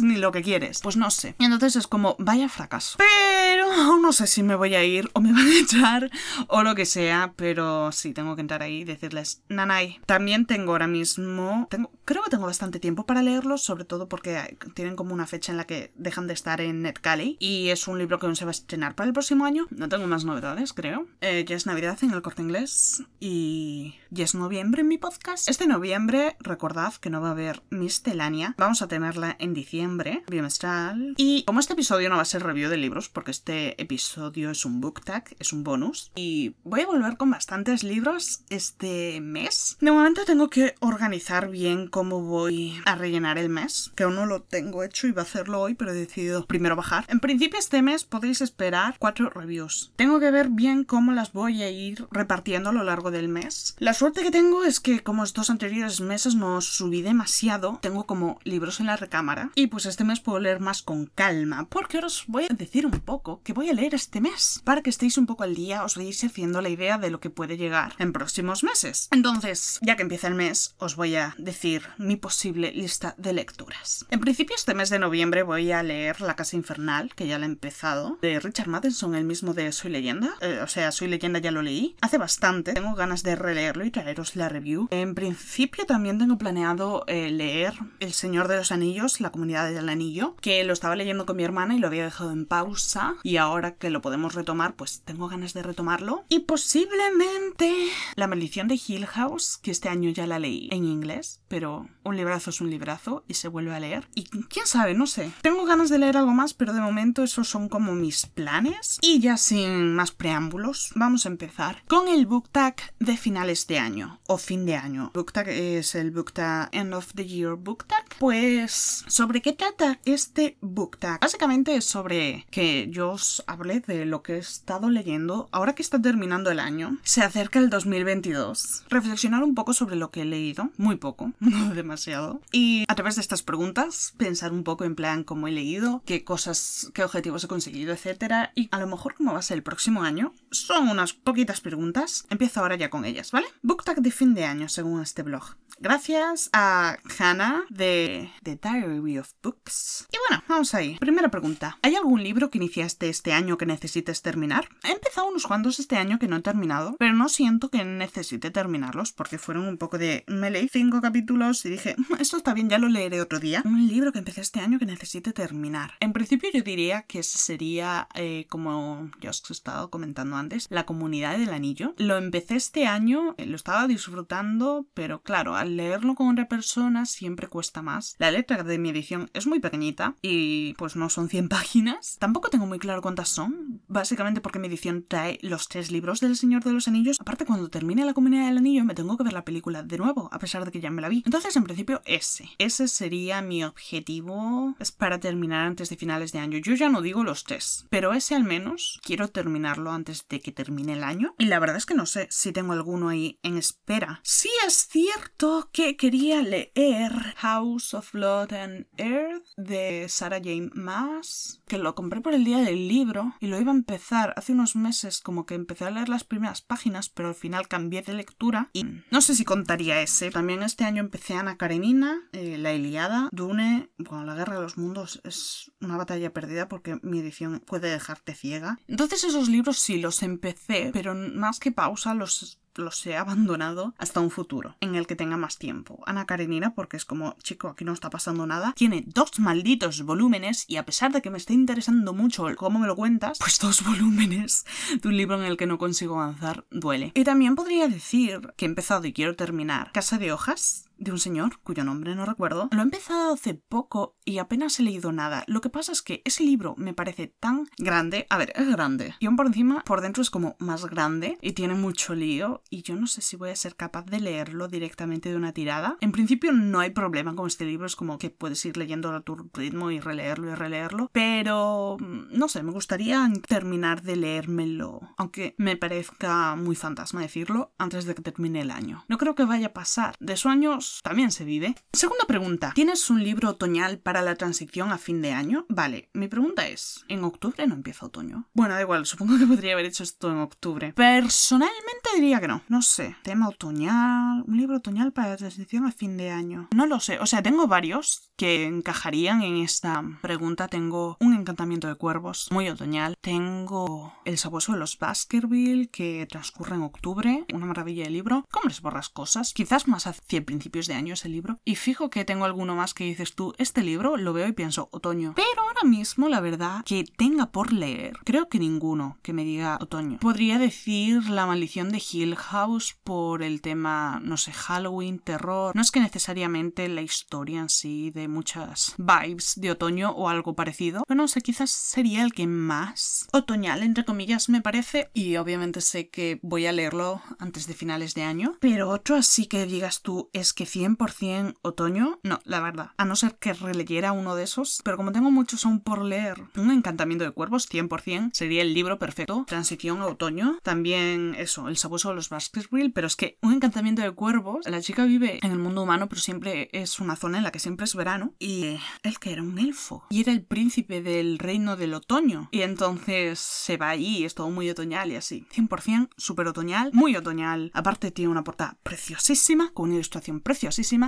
ni 0.00 0.16
lo 0.16 0.32
que 0.32 0.42
quieres. 0.42 0.80
Pues 0.82 0.96
no 0.96 1.10
sé. 1.10 1.34
Y 1.38 1.44
entonces 1.44 1.76
es 1.76 1.86
como, 1.86 2.16
vaya 2.18 2.48
fracaso. 2.48 2.98
Pero 2.98 3.55
aún 3.76 4.02
no 4.02 4.12
sé 4.12 4.26
si 4.26 4.42
me 4.42 4.54
voy 4.54 4.74
a 4.74 4.84
ir 4.84 5.10
o 5.12 5.20
me 5.20 5.32
van 5.34 5.46
a 5.46 5.58
echar 5.58 6.10
o 6.48 6.62
lo 6.62 6.74
que 6.74 6.86
sea, 6.86 7.32
pero 7.36 7.92
sí, 7.92 8.12
tengo 8.12 8.34
que 8.34 8.40
entrar 8.40 8.62
ahí 8.62 8.78
y 8.78 8.84
decirles, 8.84 9.42
Nanay, 9.48 10.00
también 10.06 10.46
tengo 10.46 10.72
ahora 10.72 10.86
mismo, 10.86 11.66
tengo, 11.70 11.90
creo 12.04 12.22
que 12.22 12.30
tengo 12.30 12.46
bastante 12.46 12.80
tiempo 12.80 13.06
para 13.06 13.22
leerlos, 13.22 13.62
sobre 13.62 13.84
todo 13.84 14.08
porque 14.08 14.56
tienen 14.74 14.96
como 14.96 15.14
una 15.14 15.26
fecha 15.26 15.52
en 15.52 15.58
la 15.58 15.66
que 15.66 15.92
dejan 15.96 16.26
de 16.26 16.34
estar 16.34 16.60
en 16.60 16.82
NetCali 16.82 17.36
y 17.38 17.68
es 17.70 17.88
un 17.88 17.98
libro 17.98 18.18
que 18.18 18.26
aún 18.26 18.36
se 18.36 18.44
va 18.44 18.50
a 18.50 18.52
estrenar 18.52 18.94
para 18.94 19.06
el 19.06 19.12
próximo 19.12 19.44
año. 19.44 19.66
No 19.70 19.88
tengo 19.88 20.06
más 20.06 20.24
novedades, 20.24 20.72
creo. 20.72 21.06
Eh, 21.20 21.44
ya 21.46 21.56
es 21.56 21.66
Navidad 21.66 21.98
en 22.02 22.12
el 22.12 22.22
corte 22.22 22.42
inglés 22.42 23.02
y 23.20 23.94
es 24.22 24.34
noviembre 24.34 24.80
en 24.80 24.88
mi 24.88 24.98
podcast. 24.98 25.48
Este 25.48 25.66
noviembre, 25.66 26.36
recordad 26.40 26.94
que 26.94 27.10
no 27.10 27.20
va 27.20 27.28
a 27.28 27.32
haber 27.32 27.62
miscelánea. 27.70 28.54
Vamos 28.58 28.82
a 28.82 28.88
tenerla 28.88 29.36
en 29.38 29.54
diciembre, 29.54 30.22
bimestral. 30.28 31.14
Y 31.16 31.44
como 31.44 31.60
este 31.60 31.74
episodio 31.74 32.08
no 32.08 32.16
va 32.16 32.22
a 32.22 32.26
ser 32.26 32.42
review 32.42 32.70
de 32.70 32.76
libros, 32.76 33.08
porque 33.08 33.30
este 33.30 33.65
episodio 33.78 34.50
es 34.50 34.64
un 34.64 34.80
book 34.80 35.02
tag, 35.04 35.34
es 35.38 35.52
un 35.52 35.64
bonus, 35.64 36.10
y 36.14 36.54
voy 36.64 36.82
a 36.82 36.86
volver 36.86 37.16
con 37.16 37.30
bastantes 37.30 37.82
libros 37.82 38.42
este 38.50 39.20
mes. 39.20 39.76
De 39.80 39.90
momento 39.90 40.24
tengo 40.24 40.48
que 40.50 40.74
organizar 40.80 41.50
bien 41.50 41.88
cómo 41.88 42.22
voy 42.22 42.80
a 42.84 42.94
rellenar 42.94 43.38
el 43.38 43.48
mes, 43.48 43.92
que 43.94 44.04
aún 44.04 44.16
no 44.16 44.26
lo 44.26 44.42
tengo 44.42 44.82
hecho 44.82 45.06
y 45.06 45.12
va 45.12 45.22
a 45.22 45.24
hacerlo 45.24 45.60
hoy, 45.60 45.74
pero 45.74 45.90
he 45.90 45.94
decidido 45.94 46.46
primero 46.46 46.76
bajar. 46.76 47.04
En 47.08 47.20
principio 47.20 47.58
este 47.58 47.82
mes 47.82 48.04
podéis 48.04 48.40
esperar 48.40 48.96
cuatro 48.98 49.30
reviews. 49.30 49.92
Tengo 49.96 50.20
que 50.20 50.30
ver 50.30 50.48
bien 50.50 50.84
cómo 50.84 51.12
las 51.12 51.32
voy 51.32 51.62
a 51.62 51.70
ir 51.70 52.06
repartiendo 52.10 52.70
a 52.70 52.72
lo 52.72 52.84
largo 52.84 53.10
del 53.10 53.28
mes. 53.28 53.74
La 53.78 53.94
suerte 53.94 54.22
que 54.22 54.30
tengo 54.30 54.64
es 54.64 54.80
que 54.80 55.02
como 55.02 55.24
estos 55.24 55.50
anteriores 55.50 56.00
meses 56.00 56.34
no 56.34 56.60
subí 56.60 57.02
demasiado, 57.02 57.78
tengo 57.82 58.06
como 58.06 58.38
libros 58.44 58.80
en 58.80 58.86
la 58.86 58.96
recámara 58.96 59.50
y 59.54 59.68
pues 59.68 59.86
este 59.86 60.04
mes 60.04 60.20
puedo 60.20 60.40
leer 60.40 60.60
más 60.60 60.82
con 60.82 61.06
calma, 61.06 61.66
porque 61.68 61.98
os 61.98 62.24
voy 62.26 62.44
a 62.44 62.54
decir 62.54 62.86
un 62.86 62.92
poco 62.92 63.40
que 63.42 63.52
voy 63.56 63.70
a 63.70 63.72
leer 63.72 63.94
este 63.94 64.20
mes. 64.20 64.60
Para 64.64 64.82
que 64.82 64.90
estéis 64.90 65.16
un 65.16 65.24
poco 65.24 65.42
al 65.42 65.54
día, 65.54 65.82
os 65.82 65.96
vais 65.96 66.22
haciendo 66.22 66.60
la 66.60 66.68
idea 66.68 66.98
de 66.98 67.08
lo 67.08 67.20
que 67.20 67.30
puede 67.30 67.56
llegar 67.56 67.94
en 67.98 68.12
próximos 68.12 68.62
meses. 68.62 69.08
Entonces, 69.10 69.78
ya 69.80 69.96
que 69.96 70.02
empieza 70.02 70.28
el 70.28 70.34
mes, 70.34 70.74
os 70.76 70.94
voy 70.94 71.16
a 71.16 71.34
decir 71.38 71.82
mi 71.96 72.16
posible 72.16 72.70
lista 72.72 73.14
de 73.16 73.32
lecturas. 73.32 74.04
En 74.10 74.20
principio, 74.20 74.54
este 74.54 74.74
mes 74.74 74.90
de 74.90 74.98
noviembre 74.98 75.42
voy 75.42 75.72
a 75.72 75.82
leer 75.82 76.20
La 76.20 76.36
Casa 76.36 76.54
Infernal, 76.54 77.14
que 77.14 77.26
ya 77.26 77.38
la 77.38 77.46
he 77.46 77.48
empezado, 77.48 78.18
de 78.20 78.38
Richard 78.40 78.68
Matheson, 78.68 79.14
el 79.14 79.24
mismo 79.24 79.54
de 79.54 79.72
Soy 79.72 79.90
Leyenda. 79.90 80.34
Eh, 80.42 80.60
o 80.62 80.66
sea, 80.66 80.92
Soy 80.92 81.08
Leyenda 81.08 81.38
ya 81.38 81.50
lo 81.50 81.62
leí. 81.62 81.96
Hace 82.02 82.18
bastante. 82.18 82.74
Tengo 82.74 82.94
ganas 82.94 83.22
de 83.22 83.36
releerlo 83.36 83.86
y 83.86 83.90
traeros 83.90 84.36
la 84.36 84.50
review. 84.50 84.88
En 84.90 85.14
principio, 85.14 85.86
también 85.86 86.18
tengo 86.18 86.36
planeado 86.36 87.04
eh, 87.06 87.30
leer 87.30 87.72
El 88.00 88.12
Señor 88.12 88.48
de 88.48 88.58
los 88.58 88.70
Anillos, 88.70 89.22
La 89.22 89.30
Comunidad 89.30 89.70
del 89.70 89.88
Anillo, 89.88 90.36
que 90.42 90.62
lo 90.64 90.74
estaba 90.74 90.94
leyendo 90.94 91.24
con 91.24 91.36
mi 91.36 91.44
hermana 91.44 91.74
y 91.74 91.78
lo 91.78 91.86
había 91.86 92.04
dejado 92.04 92.32
en 92.32 92.44
pausa. 92.44 93.14
Y 93.22 93.35
ahora 93.36 93.74
que 93.74 93.90
lo 93.90 94.00
podemos 94.00 94.34
retomar, 94.34 94.74
pues 94.74 95.02
tengo 95.04 95.28
ganas 95.28 95.54
de 95.54 95.62
retomarlo. 95.62 96.24
Y 96.28 96.40
posiblemente 96.40 97.88
La 98.14 98.26
Maldición 98.26 98.68
de 98.68 98.80
Hill 98.86 99.06
House, 99.06 99.58
que 99.58 99.70
este 99.70 99.88
año 99.88 100.10
ya 100.10 100.26
la 100.26 100.38
leí 100.38 100.68
en 100.72 100.84
inglés, 100.84 101.40
pero 101.48 101.88
un 102.04 102.16
librazo 102.16 102.50
es 102.50 102.60
un 102.60 102.70
librazo 102.70 103.24
y 103.28 103.34
se 103.34 103.48
vuelve 103.48 103.74
a 103.74 103.80
leer. 103.80 104.08
Y 104.14 104.24
quién 104.24 104.66
sabe, 104.66 104.94
no 104.94 105.06
sé. 105.06 105.32
Tengo 105.42 105.64
ganas 105.64 105.88
de 105.90 105.98
leer 105.98 106.16
algo 106.16 106.32
más, 106.32 106.54
pero 106.54 106.72
de 106.72 106.80
momento 106.80 107.22
esos 107.22 107.48
son 107.48 107.68
como 107.68 107.94
mis 107.94 108.26
planes. 108.26 108.98
Y 109.02 109.20
ya 109.20 109.36
sin 109.36 109.94
más 109.94 110.12
preámbulos, 110.12 110.90
vamos 110.94 111.26
a 111.26 111.28
empezar 111.28 111.82
con 111.88 112.08
el 112.08 112.26
book 112.26 112.48
tag 112.50 112.76
de 112.98 113.16
finales 113.16 113.66
de 113.66 113.78
año 113.78 114.20
o 114.26 114.38
fin 114.38 114.66
de 114.66 114.76
año. 114.76 115.10
Book 115.14 115.32
tag 115.32 115.48
es 115.48 115.94
el 115.94 116.10
book 116.10 116.32
tag 116.32 116.68
End 116.72 116.94
of 116.94 117.12
the 117.14 117.26
Year 117.26 117.56
book 117.56 117.86
tag. 117.86 118.04
Pues, 118.18 119.04
¿sobre 119.08 119.42
qué 119.42 119.52
trata 119.52 120.00
este 120.04 120.56
book 120.60 120.98
tag? 120.98 121.20
Básicamente 121.20 121.76
es 121.76 121.84
sobre 121.84 122.46
que 122.50 122.88
yo 122.90 123.18
os 123.26 123.42
hable 123.46 123.80
de 123.80 124.06
lo 124.06 124.22
que 124.22 124.34
he 124.34 124.38
estado 124.38 124.88
leyendo 124.88 125.48
ahora 125.50 125.74
que 125.74 125.82
está 125.82 126.00
terminando 126.00 126.50
el 126.50 126.60
año. 126.60 126.98
Se 127.02 127.22
acerca 127.22 127.58
el 127.58 127.70
2022. 127.70 128.84
Reflexionar 128.88 129.42
un 129.42 129.54
poco 129.54 129.72
sobre 129.72 129.96
lo 129.96 130.10
que 130.10 130.22
he 130.22 130.24
leído, 130.24 130.70
muy 130.76 130.96
poco, 130.96 131.32
no 131.40 131.74
demasiado. 131.74 132.40
Y 132.52 132.84
a 132.88 132.94
través 132.94 133.16
de 133.16 133.22
estas 133.22 133.42
preguntas, 133.42 134.14
pensar 134.16 134.52
un 134.52 134.62
poco 134.62 134.84
en 134.84 134.94
plan 134.94 135.24
cómo 135.24 135.48
he 135.48 135.52
leído, 135.52 136.02
qué 136.06 136.22
cosas, 136.24 136.90
qué 136.94 137.02
objetivos 137.02 137.42
he 137.44 137.48
conseguido, 137.48 137.92
etc. 137.92 138.50
Y 138.54 138.68
a 138.70 138.78
lo 138.78 138.86
mejor 138.86 139.14
cómo 139.14 139.32
va 139.32 139.40
a 139.40 139.42
ser 139.42 139.56
el 139.56 139.62
próximo 139.62 140.02
año. 140.02 140.32
Son 140.50 140.88
unas 140.88 141.12
poquitas 141.12 141.60
preguntas. 141.60 142.26
Empiezo 142.30 142.60
ahora 142.60 142.76
ya 142.76 142.90
con 142.90 143.04
ellas, 143.04 143.32
¿vale? 143.32 143.46
Book 143.62 143.84
tag 143.84 144.00
de 144.00 144.10
fin 144.10 144.34
de 144.34 144.44
año, 144.44 144.68
según 144.68 145.02
este 145.02 145.22
blog. 145.22 145.56
Gracias 145.78 146.48
a 146.54 146.96
Hannah 147.18 147.66
de 147.68 148.30
The 148.42 148.58
Diary 148.62 149.18
of 149.18 149.30
Books. 149.42 150.08
Y 150.10 150.16
bueno, 150.26 150.42
vamos 150.48 150.72
ahí. 150.72 150.96
Primera 150.98 151.30
pregunta. 151.30 151.78
¿Hay 151.82 151.94
algún 151.94 152.22
libro 152.22 152.48
que 152.48 152.56
iniciaste 152.56 153.10
este 153.16 153.32
año 153.32 153.56
que 153.56 153.64
necesites 153.64 154.20
terminar? 154.20 154.68
He 154.84 154.92
empezado 154.92 155.28
unos 155.28 155.46
cuantos 155.46 155.80
este 155.80 155.96
año 155.96 156.18
que 156.18 156.28
no 156.28 156.36
he 156.36 156.42
terminado, 156.42 156.96
pero 156.98 157.14
no 157.14 157.30
siento 157.30 157.70
que 157.70 157.82
necesite 157.82 158.50
terminarlos 158.50 159.12
porque 159.12 159.38
fueron 159.38 159.66
un 159.66 159.78
poco 159.78 159.96
de... 159.96 160.22
Me 160.26 160.50
leí 160.50 160.68
cinco 160.68 161.00
capítulos 161.00 161.64
y 161.64 161.70
dije, 161.70 161.96
mm, 161.96 162.20
esto 162.20 162.36
está 162.36 162.52
bien, 162.52 162.68
ya 162.68 162.78
lo 162.78 162.88
leeré 162.88 163.22
otro 163.22 163.40
día. 163.40 163.62
Un 163.64 163.88
libro 163.88 164.12
que 164.12 164.18
empecé 164.18 164.42
este 164.42 164.60
año 164.60 164.78
que 164.78 164.84
necesite 164.84 165.32
terminar. 165.32 165.94
En 166.00 166.12
principio 166.12 166.50
yo 166.52 166.62
diría 166.62 167.02
que 167.02 167.22
sería, 167.22 168.06
eh, 168.14 168.46
como 168.50 169.10
ya 169.18 169.30
os 169.30 169.42
he 169.48 169.52
estado 169.54 169.88
comentando 169.88 170.36
antes, 170.36 170.66
La 170.68 170.84
Comunidad 170.84 171.38
del 171.38 171.54
Anillo. 171.54 171.94
Lo 171.96 172.18
empecé 172.18 172.56
este 172.56 172.86
año, 172.86 173.34
eh, 173.38 173.46
lo 173.46 173.56
estaba 173.56 173.86
disfrutando, 173.86 174.86
pero 174.92 175.22
claro, 175.22 175.56
al 175.56 175.76
leerlo 175.78 176.14
con 176.14 176.28
otra 176.28 176.48
persona 176.48 177.06
siempre 177.06 177.48
cuesta 177.48 177.80
más. 177.80 178.14
La 178.18 178.30
letra 178.30 178.62
de 178.62 178.78
mi 178.78 178.90
edición 178.90 179.30
es 179.32 179.46
muy 179.46 179.60
pequeñita 179.60 180.14
y 180.20 180.74
pues 180.74 180.96
no 180.96 181.08
son 181.08 181.30
100 181.30 181.48
páginas. 181.56 182.18
Tampoco 182.18 182.50
tengo 182.50 182.66
muy 182.66 182.78
claro 182.78 183.00
cuántas 183.06 183.28
son, 183.28 183.80
básicamente 183.86 184.40
porque 184.40 184.58
mi 184.58 184.66
edición 184.66 185.04
trae 185.06 185.38
los 185.40 185.68
tres 185.68 185.92
libros 185.92 186.18
del 186.18 186.36
Señor 186.36 186.64
de 186.64 186.72
los 186.72 186.88
Anillos. 186.88 187.18
Aparte, 187.20 187.46
cuando 187.46 187.68
termine 187.68 188.04
la 188.04 188.14
Comunidad 188.14 188.48
del 188.48 188.58
Anillo 188.58 188.84
me 188.84 188.96
tengo 188.96 189.16
que 189.16 189.22
ver 189.22 189.32
la 189.32 189.44
película 189.44 189.84
de 189.84 189.96
nuevo, 189.96 190.28
a 190.32 190.40
pesar 190.40 190.64
de 190.64 190.72
que 190.72 190.80
ya 190.80 190.90
me 190.90 191.00
la 191.00 191.08
vi. 191.08 191.22
Entonces, 191.24 191.54
en 191.54 191.62
principio, 191.62 192.02
ese. 192.04 192.50
Ese 192.58 192.88
sería 192.88 193.42
mi 193.42 193.62
objetivo 193.62 194.74
es 194.80 194.90
para 194.90 195.20
terminar 195.20 195.68
antes 195.68 195.88
de 195.88 195.96
finales 195.96 196.32
de 196.32 196.40
año. 196.40 196.58
Yo 196.58 196.74
ya 196.74 196.88
no 196.88 197.00
digo 197.00 197.22
los 197.22 197.44
tres, 197.44 197.86
pero 197.90 198.12
ese 198.12 198.34
al 198.34 198.42
menos 198.42 198.98
quiero 199.04 199.28
terminarlo 199.28 199.92
antes 199.92 200.26
de 200.28 200.40
que 200.40 200.50
termine 200.50 200.94
el 200.94 201.04
año. 201.04 201.36
Y 201.38 201.44
la 201.44 201.60
verdad 201.60 201.76
es 201.76 201.86
que 201.86 201.94
no 201.94 202.06
sé 202.06 202.26
si 202.32 202.50
tengo 202.50 202.72
alguno 202.72 203.10
ahí 203.10 203.38
en 203.44 203.56
espera. 203.56 204.18
Sí 204.24 204.50
es 204.66 204.88
cierto 204.90 205.68
que 205.70 205.96
quería 205.96 206.42
leer 206.42 207.12
House 207.36 207.94
of 207.94 208.10
Blood 208.10 208.52
and 208.52 208.86
Earth 208.96 209.46
de 209.56 210.08
Sarah 210.08 210.40
Jane 210.42 210.70
Maas, 210.74 211.62
que 211.68 211.78
lo 211.78 211.94
compré 211.94 212.20
por 212.20 212.34
el 212.34 212.44
día 212.44 212.58
del 212.58 212.88
libro 212.88 212.95
y 213.40 213.46
lo 213.46 213.60
iba 213.60 213.72
a 213.72 213.74
empezar 213.74 214.32
hace 214.36 214.52
unos 214.52 214.74
meses 214.76 215.20
como 215.20 215.44
que 215.44 215.54
empecé 215.54 215.84
a 215.84 215.90
leer 215.90 216.08
las 216.08 216.24
primeras 216.24 216.62
páginas, 216.62 217.08
pero 217.08 217.28
al 217.28 217.34
final 217.34 217.68
cambié 217.68 218.02
de 218.02 218.14
lectura 218.14 218.70
y 218.72 218.86
no 219.10 219.20
sé 219.20 219.34
si 219.34 219.44
contaría 219.44 220.00
ese. 220.00 220.30
También 220.30 220.62
este 220.62 220.84
año 220.84 221.00
empecé 221.00 221.34
Ana 221.34 221.56
Karenina, 221.56 222.28
eh, 222.32 222.56
La 222.58 222.72
Iliada, 222.72 223.28
Dune, 223.32 223.90
bueno, 223.98 224.24
La 224.24 224.34
Guerra 224.34 224.56
de 224.56 224.62
los 224.62 224.78
Mundos 224.78 225.20
es 225.24 225.72
una 225.80 225.96
batalla 225.96 226.32
perdida 226.32 226.68
porque 226.68 226.98
mi 227.02 227.18
edición 227.18 227.62
puede 227.66 227.90
dejarte 227.90 228.34
ciega. 228.34 228.78
Entonces 228.88 229.24
esos 229.24 229.48
libros 229.48 229.78
sí 229.78 229.98
los 229.98 230.22
empecé, 230.22 230.90
pero 230.92 231.14
más 231.14 231.60
que 231.60 231.72
pausa 231.72 232.14
los 232.14 232.60
los 232.78 233.04
he 233.06 233.16
abandonado 233.16 233.94
hasta 233.98 234.20
un 234.20 234.30
futuro 234.30 234.76
en 234.80 234.94
el 234.94 235.06
que 235.06 235.16
tenga 235.16 235.36
más 235.36 235.58
tiempo. 235.58 236.02
Ana 236.06 236.26
Karenina, 236.26 236.74
porque 236.74 236.96
es 236.96 237.04
como, 237.04 237.36
chico, 237.42 237.68
aquí 237.68 237.84
no 237.84 237.92
está 237.92 238.10
pasando 238.10 238.46
nada, 238.46 238.72
tiene 238.76 239.04
dos 239.06 239.38
malditos 239.38 240.02
volúmenes 240.02 240.64
y 240.68 240.76
a 240.76 240.84
pesar 240.84 241.12
de 241.12 241.22
que 241.22 241.30
me 241.30 241.38
esté 241.38 241.54
interesando 241.54 242.12
mucho 242.12 242.46
cómo 242.56 242.78
me 242.78 242.86
lo 242.86 242.96
cuentas, 242.96 243.38
pues 243.38 243.58
dos 243.58 243.82
volúmenes 243.86 244.64
de 245.00 245.08
un 245.08 245.16
libro 245.16 245.40
en 245.40 245.46
el 245.46 245.56
que 245.56 245.66
no 245.66 245.78
consigo 245.78 246.20
avanzar 246.20 246.64
duele. 246.70 247.12
Y 247.14 247.24
también 247.24 247.54
podría 247.54 247.88
decir 247.88 248.52
que 248.56 248.64
he 248.64 248.68
empezado 248.68 249.06
y 249.06 249.12
quiero 249.12 249.36
terminar 249.36 249.92
Casa 249.92 250.18
de 250.18 250.32
Hojas 250.32 250.86
de 250.98 251.12
un 251.12 251.18
señor 251.18 251.58
cuyo 251.62 251.84
nombre 251.84 252.14
no 252.14 252.24
recuerdo. 252.24 252.68
Lo 252.72 252.80
he 252.80 252.82
empezado 252.82 253.34
hace 253.34 253.54
poco 253.54 254.16
y 254.24 254.38
apenas 254.38 254.78
he 254.78 254.82
leído 254.82 255.12
nada. 255.12 255.44
Lo 255.46 255.60
que 255.60 255.70
pasa 255.70 255.92
es 255.92 256.02
que 256.02 256.22
ese 256.24 256.42
libro 256.42 256.74
me 256.76 256.94
parece 256.94 257.28
tan 257.28 257.68
grande. 257.78 258.26
A 258.30 258.38
ver, 258.38 258.52
es 258.56 258.68
grande. 258.68 259.14
Y 259.20 259.26
aún 259.26 259.36
por 259.36 259.46
encima, 259.46 259.82
por 259.84 260.00
dentro 260.00 260.22
es 260.22 260.30
como 260.30 260.56
más 260.58 260.86
grande 260.86 261.38
y 261.40 261.52
tiene 261.52 261.74
mucho 261.74 262.14
lío. 262.14 262.62
Y 262.70 262.82
yo 262.82 262.96
no 262.96 263.06
sé 263.06 263.20
si 263.20 263.36
voy 263.36 263.50
a 263.50 263.56
ser 263.56 263.76
capaz 263.76 264.06
de 264.06 264.20
leerlo 264.20 264.68
directamente 264.68 265.30
de 265.30 265.36
una 265.36 265.52
tirada. 265.52 265.96
En 266.00 266.12
principio 266.12 266.52
no 266.52 266.80
hay 266.80 266.90
problema 266.90 267.34
con 267.34 267.46
este 267.46 267.64
libro. 267.64 267.86
Es 267.86 267.96
como 267.96 268.18
que 268.18 268.30
puedes 268.30 268.64
ir 268.64 268.76
leyendo 268.76 269.12
a 269.12 269.20
tu 269.20 269.36
ritmo 269.52 269.90
y 269.90 270.00
releerlo 270.00 270.50
y 270.50 270.54
releerlo. 270.54 271.10
Pero 271.12 271.96
mm, 272.00 272.36
no 272.36 272.48
sé, 272.48 272.62
me 272.62 272.72
gustaría 272.72 273.30
terminar 273.48 274.02
de 274.02 274.16
leérmelo. 274.16 275.00
Aunque 275.16 275.54
me 275.58 275.76
parezca 275.76 276.56
muy 276.56 276.76
fantasma 276.76 277.20
decirlo 277.20 277.74
antes 277.78 278.04
de 278.06 278.14
que 278.14 278.22
termine 278.22 278.60
el 278.60 278.70
año. 278.70 279.04
No 279.08 279.18
creo 279.18 279.34
que 279.34 279.44
vaya 279.44 279.68
a 279.68 279.72
pasar. 279.72 280.16
De 280.20 280.36
sueños 280.36 280.85
también 281.02 281.30
se 281.30 281.44
vive. 281.44 281.74
Segunda 281.92 282.24
pregunta. 282.26 282.72
¿Tienes 282.74 283.10
un 283.10 283.22
libro 283.22 283.50
otoñal 283.50 283.98
para 283.98 284.22
la 284.22 284.34
transición 284.36 284.92
a 284.92 284.98
fin 284.98 285.22
de 285.22 285.32
año? 285.32 285.66
Vale, 285.68 286.10
mi 286.12 286.28
pregunta 286.28 286.66
es, 286.68 287.04
¿en 287.08 287.24
octubre 287.24 287.66
no 287.66 287.74
empieza 287.74 288.06
otoño? 288.06 288.48
Bueno, 288.54 288.74
da 288.74 288.80
igual, 288.80 289.06
supongo 289.06 289.38
que 289.38 289.46
podría 289.46 289.72
haber 289.74 289.86
hecho 289.86 290.02
esto 290.02 290.30
en 290.30 290.38
octubre. 290.38 290.92
Personalmente 290.92 292.10
diría 292.14 292.40
que 292.40 292.48
no. 292.48 292.62
No 292.68 292.82
sé. 292.82 293.16
Tema 293.22 293.48
otoñal, 293.48 294.44
un 294.46 294.56
libro 294.56 294.76
otoñal 294.76 295.12
para 295.12 295.30
la 295.30 295.36
transición 295.36 295.86
a 295.86 295.92
fin 295.92 296.16
de 296.16 296.30
año. 296.30 296.68
No 296.74 296.86
lo 296.86 297.00
sé. 297.00 297.18
O 297.20 297.26
sea, 297.26 297.42
tengo 297.42 297.66
varios 297.66 298.30
que 298.36 298.64
encajarían 298.66 299.42
en 299.42 299.58
esta 299.58 300.02
pregunta. 300.22 300.68
Tengo 300.68 301.16
un 301.20 301.34
encantamiento 301.34 301.88
de 301.88 301.94
cuervos, 301.94 302.48
muy 302.50 302.68
otoñal. 302.68 303.16
Tengo 303.20 304.14
El 304.24 304.38
sabueso 304.38 304.72
de 304.72 304.78
los 304.78 304.98
Baskerville, 304.98 305.88
que 305.88 306.26
transcurre 306.28 306.76
en 306.76 306.82
octubre. 306.82 307.44
Una 307.52 307.66
maravilla 307.66 308.04
de 308.04 308.10
libro. 308.10 308.44
Comes 308.50 308.80
borrascosas. 308.80 309.52
Quizás 309.52 309.88
más 309.88 310.06
hacia 310.06 310.38
el 310.38 310.44
principio 310.44 310.75
de 310.84 310.94
año 310.94 311.14
ese 311.14 311.30
libro. 311.30 311.58
Y 311.64 311.76
fijo 311.76 312.10
que 312.10 312.26
tengo 312.26 312.44
alguno 312.44 312.76
más 312.76 312.92
que 312.92 313.04
dices 313.04 313.34
tú, 313.34 313.54
este 313.56 313.82
libro 313.82 314.18
lo 314.18 314.34
veo 314.34 314.46
y 314.46 314.52
pienso 314.52 314.90
otoño. 314.92 315.32
Pero 315.34 315.62
ahora 315.62 315.84
mismo, 315.84 316.28
la 316.28 316.40
verdad, 316.40 316.84
que 316.84 317.04
tenga 317.04 317.46
por 317.52 317.72
leer, 317.72 318.18
creo 318.24 318.50
que 318.50 318.58
ninguno 318.58 319.18
que 319.22 319.32
me 319.32 319.44
diga 319.44 319.78
otoño. 319.80 320.18
Podría 320.18 320.58
decir 320.58 321.30
La 321.30 321.46
maldición 321.46 321.90
de 321.90 322.02
Hill 322.12 322.36
House 322.36 322.96
por 323.02 323.42
el 323.42 323.62
tema, 323.62 324.20
no 324.22 324.36
sé, 324.36 324.52
Halloween, 324.52 325.18
terror. 325.18 325.74
No 325.74 325.80
es 325.80 325.90
que 325.90 326.00
necesariamente 326.00 326.88
la 326.88 327.02
historia 327.02 327.60
en 327.60 327.70
sí 327.70 328.10
de 328.10 328.28
muchas 328.28 328.94
vibes 328.98 329.54
de 329.56 329.70
otoño 329.70 330.10
o 330.10 330.28
algo 330.28 330.54
parecido, 330.54 331.04
pero 331.06 331.16
no 331.16 331.28
sé, 331.28 331.40
quizás 331.40 331.70
sería 331.70 332.22
el 332.22 332.32
que 332.32 332.46
más 332.46 333.26
otoñal, 333.32 333.82
entre 333.82 334.04
comillas, 334.04 334.48
me 334.48 334.60
parece. 334.60 335.10
Y 335.14 335.36
obviamente 335.36 335.80
sé 335.80 336.08
que 336.08 336.40
voy 336.42 336.66
a 336.66 336.72
leerlo 336.72 337.22
antes 337.38 337.66
de 337.66 337.74
finales 337.74 338.14
de 338.14 338.22
año. 338.22 338.56
Pero 338.60 338.90
otro 338.90 339.16
así 339.16 339.46
que 339.46 339.66
digas 339.66 340.02
tú 340.02 340.30
es 340.32 340.52
que 340.52 340.65
100% 340.66 341.54
otoño, 341.62 342.18
no, 342.22 342.40
la 342.44 342.60
verdad. 342.60 342.90
A 342.96 343.04
no 343.04 343.16
ser 343.16 343.36
que 343.36 343.52
releyera 343.52 344.12
uno 344.12 344.34
de 344.34 344.44
esos, 344.44 344.80
pero 344.84 344.96
como 344.96 345.12
tengo 345.12 345.30
muchos 345.30 345.64
aún 345.64 345.80
por 345.80 346.02
leer, 346.02 346.42
Un 346.56 346.70
encantamiento 346.70 347.24
de 347.24 347.30
cuervos, 347.30 347.68
100%, 347.70 348.30
sería 348.32 348.62
el 348.62 348.74
libro 348.74 348.98
perfecto. 348.98 349.44
Transición 349.46 350.00
a 350.00 350.06
otoño. 350.06 350.58
También 350.62 351.34
eso, 351.38 351.68
El 351.68 351.76
sabueso 351.76 352.08
de 352.08 352.16
los 352.16 352.28
Baskerville, 352.28 352.90
pero 352.92 353.06
es 353.06 353.16
que 353.16 353.38
un 353.42 353.52
encantamiento 353.52 354.02
de 354.02 354.10
cuervos, 354.10 354.66
la 354.66 354.80
chica 354.80 355.04
vive 355.04 355.38
en 355.42 355.52
el 355.52 355.58
mundo 355.58 355.82
humano, 355.82 356.08
pero 356.08 356.20
siempre 356.20 356.68
es 356.72 356.98
una 356.98 357.16
zona 357.16 357.38
en 357.38 357.44
la 357.44 357.52
que 357.52 357.58
siempre 357.58 357.84
es 357.84 357.94
verano. 357.94 358.34
Y 358.38 358.78
él 359.02 359.18
que 359.18 359.32
era 359.32 359.42
un 359.42 359.58
elfo. 359.58 360.04
Y 360.10 360.20
era 360.20 360.32
el 360.32 360.44
príncipe 360.44 361.02
del 361.02 361.38
reino 361.38 361.76
del 361.76 361.94
otoño. 361.94 362.48
Y 362.50 362.62
entonces 362.62 363.38
se 363.38 363.76
va 363.76 363.90
allí, 363.90 364.24
es 364.24 364.34
todo 364.34 364.50
muy 364.50 364.68
otoñal 364.68 365.12
y 365.12 365.16
así. 365.16 365.46
100% 365.54 366.10
súper 366.16 366.48
otoñal, 366.48 366.90
muy 366.92 367.16
otoñal. 367.16 367.70
Aparte 367.74 368.10
tiene 368.10 368.30
una 368.30 368.44
portada 368.44 368.78
preciosísima, 368.82 369.70
con 369.72 369.86
una 369.86 369.94
ilustración 369.94 370.40
preciosa 370.40 370.55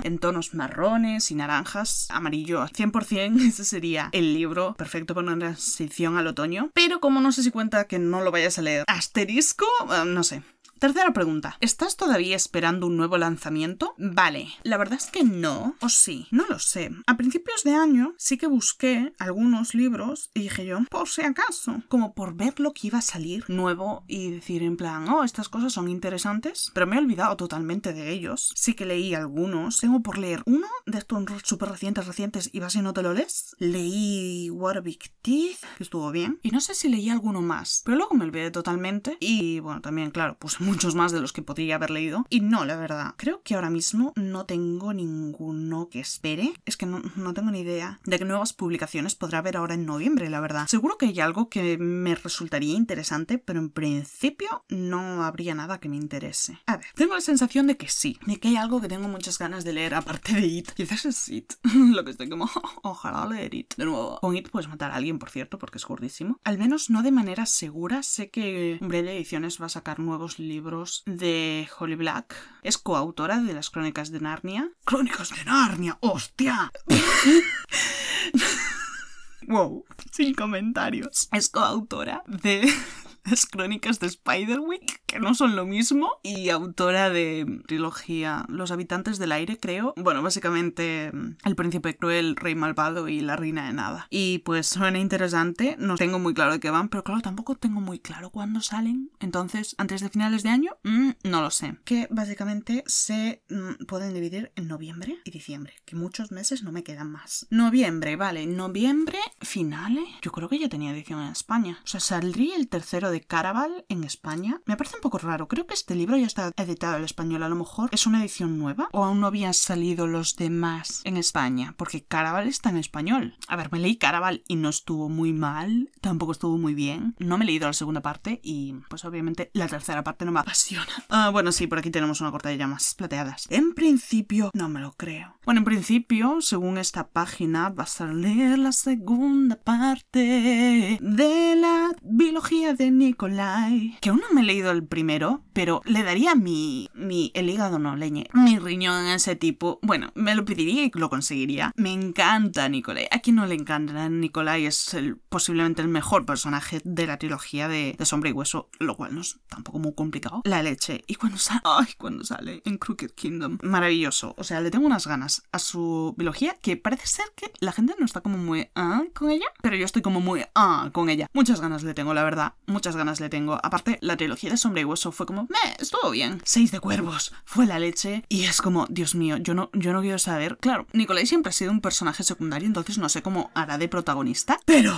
en 0.03 0.19
tonos 0.19 0.53
marrones 0.53 1.31
y 1.31 1.35
naranjas, 1.35 2.07
amarillo 2.09 2.65
100%, 2.65 3.39
ese 3.47 3.65
sería 3.65 4.09
el 4.11 4.33
libro 4.33 4.73
perfecto 4.75 5.15
para 5.15 5.27
una 5.27 5.39
transición 5.39 6.17
al 6.17 6.27
otoño. 6.27 6.71
Pero 6.73 6.99
como 6.99 7.21
no 7.21 7.31
sé 7.31 7.43
si 7.43 7.51
cuenta 7.51 7.85
que 7.85 7.99
no 7.99 8.21
lo 8.21 8.31
vayas 8.31 8.57
a 8.59 8.61
leer, 8.61 8.83
asterisco, 8.87 9.65
eh, 9.91 10.05
no 10.05 10.23
sé. 10.23 10.43
Tercera 10.79 11.11
pregunta. 11.11 11.57
¿Estás 11.59 11.97
todavía 11.97 12.37
esperando 12.37 12.87
un 12.87 12.95
nuevo 12.95 13.17
lanzamiento? 13.17 13.95
Vale, 13.97 14.47
la 14.63 14.77
verdad 14.77 14.97
es 14.97 15.11
que 15.11 15.25
no, 15.25 15.75
o 15.81 15.89
sí, 15.89 16.27
no 16.31 16.45
lo 16.47 16.57
sé. 16.57 16.91
A 17.05 17.17
principios 17.17 17.65
de 17.65 17.73
año 17.73 18.13
sí 18.17 18.37
que 18.37 18.47
busqué 18.47 19.11
algunos 19.19 19.73
libros 19.73 20.31
y 20.33 20.43
dije 20.43 20.65
yo, 20.65 20.79
por 20.89 21.09
si 21.09 21.23
acaso, 21.23 21.83
como 21.89 22.13
por 22.13 22.33
ver 22.33 22.61
lo 22.61 22.71
que 22.71 22.87
iba 22.87 22.99
a 22.99 23.01
salir 23.01 23.43
nuevo 23.49 24.05
y 24.07 24.31
decir 24.31 24.63
en 24.63 24.77
plan, 24.77 25.09
oh, 25.09 25.25
estas 25.25 25.49
cosas 25.49 25.73
son 25.73 25.89
interesantes, 25.89 26.71
pero 26.73 26.87
me 26.87 26.95
he 26.95 26.99
olvidado 26.99 27.35
totalmente 27.35 27.91
de 27.91 28.11
ellos. 28.11 28.53
Sí 28.55 28.73
que 28.73 28.85
leí 28.85 29.13
algunos, 29.13 29.81
tengo 29.81 30.01
por 30.01 30.17
leer 30.17 30.43
uno 30.45 30.67
de 30.85 30.97
estos 30.97 31.25
súper 31.43 31.67
recientes, 31.67 32.07
recientes 32.07 32.49
y 32.53 32.61
vas 32.61 32.75
y 32.75 32.81
no 32.81 32.93
te 32.93 33.03
lo 33.03 33.13
lees. 33.13 33.53
Leí 33.59 34.49
Big 34.81 35.11
Teeth, 35.21 35.59
que 35.77 35.83
estuvo 35.83 36.09
bien, 36.11 36.39
y 36.41 36.51
no 36.51 36.61
sé 36.61 36.73
si 36.73 36.87
leí 36.87 37.09
alguno 37.09 37.41
más, 37.41 37.81
pero 37.83 37.97
luego 37.97 38.15
me 38.15 38.23
olvidé 38.23 38.49
totalmente 38.49 39.17
y 39.19 39.59
bueno, 39.59 39.81
también, 39.81 40.11
claro, 40.11 40.37
pues 40.39 40.61
muchos 40.69 40.93
más 40.93 41.11
de 41.11 41.19
los 41.19 41.33
que 41.33 41.41
podría 41.41 41.75
haber 41.75 41.89
leído. 41.89 42.25
Y 42.29 42.41
no, 42.41 42.63
la 42.63 42.75
verdad, 42.75 43.15
creo 43.17 43.41
que 43.41 43.55
ahora 43.55 43.71
mismo 43.71 44.13
no 44.15 44.45
tengo 44.45 44.93
ninguno 44.93 45.89
que 45.89 45.99
espere. 45.99 46.53
Es 46.65 46.77
que 46.77 46.85
no, 46.85 47.01
no 47.15 47.33
tengo 47.33 47.49
ni 47.49 47.61
idea 47.61 47.99
de 48.05 48.19
qué 48.19 48.25
nuevas 48.25 48.53
publicaciones 48.53 49.15
podrá 49.15 49.39
haber 49.39 49.57
ahora 49.57 49.73
en 49.73 49.85
noviembre, 49.85 50.29
la 50.29 50.39
verdad. 50.39 50.67
Seguro 50.67 50.97
que 50.97 51.07
hay 51.07 51.19
algo 51.19 51.49
que 51.49 51.77
me 51.79 52.13
resultaría 52.13 52.75
interesante, 52.75 53.39
pero 53.39 53.59
en 53.59 53.71
principio 53.71 54.63
no 54.69 55.23
habría 55.23 55.55
nada 55.55 55.79
que 55.79 55.89
me 55.89 55.95
interese. 55.95 56.59
A 56.67 56.77
ver, 56.77 56.85
tengo 56.93 57.15
la 57.15 57.21
sensación 57.21 57.65
de 57.65 57.77
que 57.77 57.87
sí, 57.87 58.19
de 58.27 58.39
que 58.39 58.49
hay 58.49 58.55
algo 58.55 58.79
que 58.79 58.87
tengo 58.87 59.07
muchas 59.07 59.39
ganas 59.39 59.63
de 59.63 59.73
leer 59.73 59.95
aparte 59.95 60.33
de 60.33 60.45
It. 60.45 60.71
Quizás 60.73 61.05
es 61.05 61.29
It, 61.29 61.53
lo 61.73 62.05
que 62.05 62.11
estoy 62.11 62.29
como, 62.29 62.47
ojalá 62.83 63.25
leer 63.25 63.55
It. 63.55 63.73
De 63.75 63.85
nuevo, 63.85 64.19
con 64.19 64.37
It 64.37 64.49
puedes 64.49 64.69
matar 64.69 64.91
a 64.91 64.95
alguien, 64.95 65.17
por 65.17 65.31
cierto, 65.31 65.57
porque 65.57 65.79
es 65.79 65.85
gordísimo. 65.85 66.39
Al 66.43 66.59
menos 66.59 66.91
no 66.91 67.01
de 67.01 67.11
manera 67.11 67.47
segura, 67.47 68.03
sé 68.03 68.29
que 68.29 68.77
Umbrella 68.81 69.13
Ediciones 69.13 69.59
va 69.59 69.65
a 69.65 69.69
sacar 69.69 69.99
nuevos 69.99 70.37
libros 70.37 70.58
de 71.05 71.67
Holly 71.77 71.95
Black. 71.95 72.35
Es 72.63 72.77
coautora 72.77 73.39
de 73.39 73.53
las 73.53 73.69
Crónicas 73.69 74.11
de 74.11 74.19
Narnia. 74.19 74.69
¡Crónicas 74.83 75.29
de 75.29 75.45
Narnia! 75.45 75.97
¡Hostia! 76.01 76.71
wow, 79.47 79.85
sin 80.11 80.33
comentarios. 80.33 81.29
Es 81.31 81.49
coautora 81.49 82.23
de 82.27 82.71
las 83.25 83.45
crónicas 83.45 83.99
de 83.99 84.09
Spiderwick, 84.09 85.01
que 85.09 85.19
no 85.19 85.33
son 85.33 85.55
lo 85.55 85.65
mismo, 85.65 86.19
y 86.23 86.49
autora 86.49 87.09
de 87.09 87.61
trilogía 87.67 88.45
Los 88.47 88.71
habitantes 88.71 89.17
del 89.17 89.31
aire, 89.31 89.59
creo. 89.59 89.93
Bueno, 89.97 90.21
básicamente 90.21 91.11
El 91.43 91.55
príncipe 91.55 91.97
cruel, 91.97 92.35
Rey 92.35 92.55
malvado 92.55 93.07
y 93.07 93.21
La 93.21 93.35
reina 93.35 93.67
de 93.67 93.73
nada. 93.73 94.07
Y 94.09 94.39
pues 94.39 94.67
suena 94.67 94.99
interesante, 94.99 95.75
no 95.79 95.95
tengo 95.95 96.19
muy 96.19 96.33
claro 96.33 96.53
de 96.53 96.59
qué 96.59 96.69
van, 96.69 96.89
pero 96.89 97.03
claro, 97.03 97.21
tampoco 97.21 97.55
tengo 97.55 97.81
muy 97.81 97.99
claro 97.99 98.29
cuándo 98.29 98.61
salen. 98.61 99.09
Entonces, 99.19 99.75
antes 99.77 100.01
de 100.01 100.09
finales 100.09 100.43
de 100.43 100.49
año, 100.49 100.77
mm, 100.83 101.11
no 101.23 101.41
lo 101.41 101.49
sé. 101.49 101.77
Que 101.85 102.07
básicamente 102.11 102.83
se 102.85 103.43
mm, 103.49 103.85
pueden 103.85 104.13
dividir 104.13 104.51
en 104.55 104.67
noviembre 104.67 105.17
y 105.25 105.31
diciembre, 105.31 105.73
que 105.85 105.95
muchos 105.95 106.31
meses 106.31 106.63
no 106.63 106.71
me 106.71 106.83
quedan 106.83 107.11
más. 107.11 107.47
Noviembre, 107.49 108.15
vale, 108.15 108.45
noviembre, 108.45 109.17
finales. 109.41 110.05
Yo 110.21 110.31
creo 110.31 110.49
que 110.49 110.59
ya 110.59 110.69
tenía 110.69 110.91
edición 110.91 111.21
en 111.21 111.31
España. 111.31 111.79
O 111.83 111.87
sea, 111.87 111.99
saldría 111.99 112.55
el 112.55 112.67
tercero 112.67 113.09
de 113.09 113.21
Caraval 113.21 113.85
en 113.89 114.03
España. 114.03 114.61
Me 114.65 114.77
parece 114.77 114.98
un 114.99 115.03
poco 115.03 115.17
raro. 115.17 115.47
Creo 115.47 115.65
que 115.65 115.73
este 115.73 115.95
libro 115.95 116.17
ya 116.17 116.25
está 116.25 116.51
editado 116.57 116.97
en 116.97 117.05
español. 117.05 117.43
A 117.43 117.49
lo 117.49 117.55
mejor 117.55 117.89
es 117.93 118.05
una 118.05 118.19
edición 118.19 118.59
nueva 118.59 118.89
o 118.91 119.05
aún 119.05 119.21
no 119.21 119.27
habían 119.27 119.53
salido 119.53 120.07
los 120.07 120.35
demás 120.35 121.01
en 121.05 121.15
España. 121.15 121.73
Porque 121.77 122.03
Caraval 122.03 122.47
está 122.47 122.69
en 122.69 122.77
español. 122.77 123.37
A 123.47 123.55
ver, 123.55 123.71
me 123.71 123.79
leí 123.79 123.95
Caraval 123.95 124.43
y 124.47 124.57
no 124.57 124.67
estuvo 124.67 125.07
muy 125.07 125.31
mal. 125.31 125.89
Tampoco 126.01 126.33
estuvo 126.33 126.57
muy 126.57 126.73
bien. 126.73 127.15
No 127.17 127.37
me 127.37 127.45
he 127.45 127.47
leído 127.47 127.67
la 127.67 127.73
segunda 127.73 128.01
parte 128.01 128.41
y 128.43 128.73
pues 128.89 129.05
obviamente 129.05 129.51
la 129.53 129.67
tercera 129.67 130.03
parte 130.03 130.25
no 130.25 130.31
me 130.31 130.41
apasiona. 130.41 130.85
Ah, 131.11 131.31
bueno, 131.31 131.51
sí, 131.51 131.65
por 131.65 131.79
aquí 131.79 131.89
tenemos 131.89 132.21
una 132.21 132.31
corta 132.31 132.49
de 132.49 132.57
llamas 132.57 132.93
plateadas. 132.95 133.47
En 133.49 133.73
principio, 133.73 134.51
no 134.53 134.69
me 134.69 134.79
lo 134.79 134.93
creo. 134.93 135.38
Bueno, 135.49 135.61
en 135.61 135.65
principio, 135.65 136.41
según 136.41 136.77
esta 136.77 137.07
página, 137.07 137.69
vas 137.71 138.01
a 138.01 138.05
leer 138.05 138.59
la 138.59 138.71
segunda 138.71 139.55
parte 139.55 140.99
de 141.01 141.55
la 141.55 141.89
biología 142.03 142.75
de 142.75 142.91
Nicolai. 142.91 143.97
Que 143.99 144.11
aún 144.11 144.19
no 144.21 144.31
me 144.31 144.41
he 144.41 144.43
leído 144.43 144.69
el 144.69 144.85
primero, 144.85 145.43
pero 145.51 145.81
le 145.85 146.03
daría 146.03 146.35
mi. 146.35 146.87
mi. 146.93 147.31
el 147.33 147.49
hígado 147.49 147.79
no, 147.79 147.95
leñe. 147.95 148.27
Mi 148.31 148.59
riñón 148.59 149.07
a 149.07 149.15
ese 149.15 149.35
tipo. 149.35 149.79
Bueno, 149.81 150.11
me 150.13 150.35
lo 150.35 150.45
pediría 150.45 150.83
y 150.83 150.91
lo 150.93 151.09
conseguiría. 151.09 151.71
Me 151.75 151.93
encanta 151.93 152.69
Nicolai. 152.69 153.07
A 153.09 153.17
quien 153.17 153.37
no 153.37 153.47
le 153.47 153.55
encanta 153.55 154.07
Nicolai 154.07 154.67
es 154.67 154.93
el, 154.93 155.17
posiblemente 155.17 155.81
el 155.81 155.87
mejor 155.87 156.27
personaje 156.27 156.79
de 156.83 157.07
la 157.07 157.17
trilogía 157.17 157.67
de, 157.67 157.95
de 157.97 158.05
Sombra 158.05 158.29
y 158.29 158.33
Hueso, 158.33 158.69
lo 158.77 158.95
cual 158.95 159.15
no 159.15 159.21
es 159.21 159.39
tampoco 159.47 159.79
muy 159.79 159.95
complicado. 159.95 160.43
La 160.43 160.61
leche. 160.61 161.03
Y 161.07 161.15
cuando 161.15 161.39
sale. 161.39 161.61
Ay, 161.65 161.87
cuando 161.97 162.23
sale 162.23 162.61
en 162.65 162.77
Crooked 162.77 163.13
Kingdom. 163.15 163.57
Maravilloso. 163.63 164.35
O 164.37 164.43
sea, 164.43 164.61
le 164.61 164.69
tengo 164.69 164.85
unas 164.85 165.07
ganas 165.07 165.38
a 165.51 165.59
su 165.59 166.13
biología 166.17 166.55
que 166.61 166.77
parece 166.77 167.07
ser 167.07 167.25
que 167.35 167.51
la 167.59 167.71
gente 167.71 167.95
no 167.97 168.05
está 168.05 168.21
como 168.21 168.37
muy 168.37 168.69
ah 168.75 169.03
con 169.13 169.29
ella, 169.29 169.45
pero 169.61 169.75
yo 169.75 169.85
estoy 169.85 170.01
como 170.01 170.19
muy 170.19 170.45
ah 170.55 170.89
con 170.93 171.09
ella. 171.09 171.27
Muchas 171.33 171.61
ganas 171.61 171.83
le 171.83 171.93
tengo, 171.93 172.13
la 172.13 172.23
verdad. 172.23 172.53
Muchas 172.67 172.95
ganas 172.95 173.19
le 173.19 173.29
tengo. 173.29 173.59
Aparte, 173.63 173.97
la 174.01 174.17
trilogía 174.17 174.49
de 174.49 174.57
Sombra 174.57 174.81
y 174.81 174.85
Hueso 174.85 175.11
fue 175.11 175.25
como, 175.25 175.43
me, 175.43 175.75
estuvo 175.79 176.11
bien. 176.11 176.41
Seis 176.45 176.71
de 176.71 176.79
cuervos, 176.79 177.33
fue 177.45 177.65
la 177.65 177.79
leche. 177.79 178.23
Y 178.29 178.45
es 178.45 178.61
como, 178.61 178.85
Dios 178.89 179.15
mío, 179.15 179.37
yo 179.37 179.53
no, 179.53 179.69
yo 179.73 179.93
no 179.93 180.01
quiero 180.01 180.19
saber. 180.19 180.57
Claro, 180.57 180.87
Nicolai 180.93 181.25
siempre 181.25 181.49
ha 181.49 181.53
sido 181.53 181.71
un 181.71 181.81
personaje 181.81 182.23
secundario, 182.23 182.67
entonces 182.67 182.97
no 182.97 183.09
sé 183.09 183.21
cómo 183.21 183.51
hará 183.53 183.77
de 183.77 183.87
protagonista. 183.87 184.59
Pero 184.65 184.93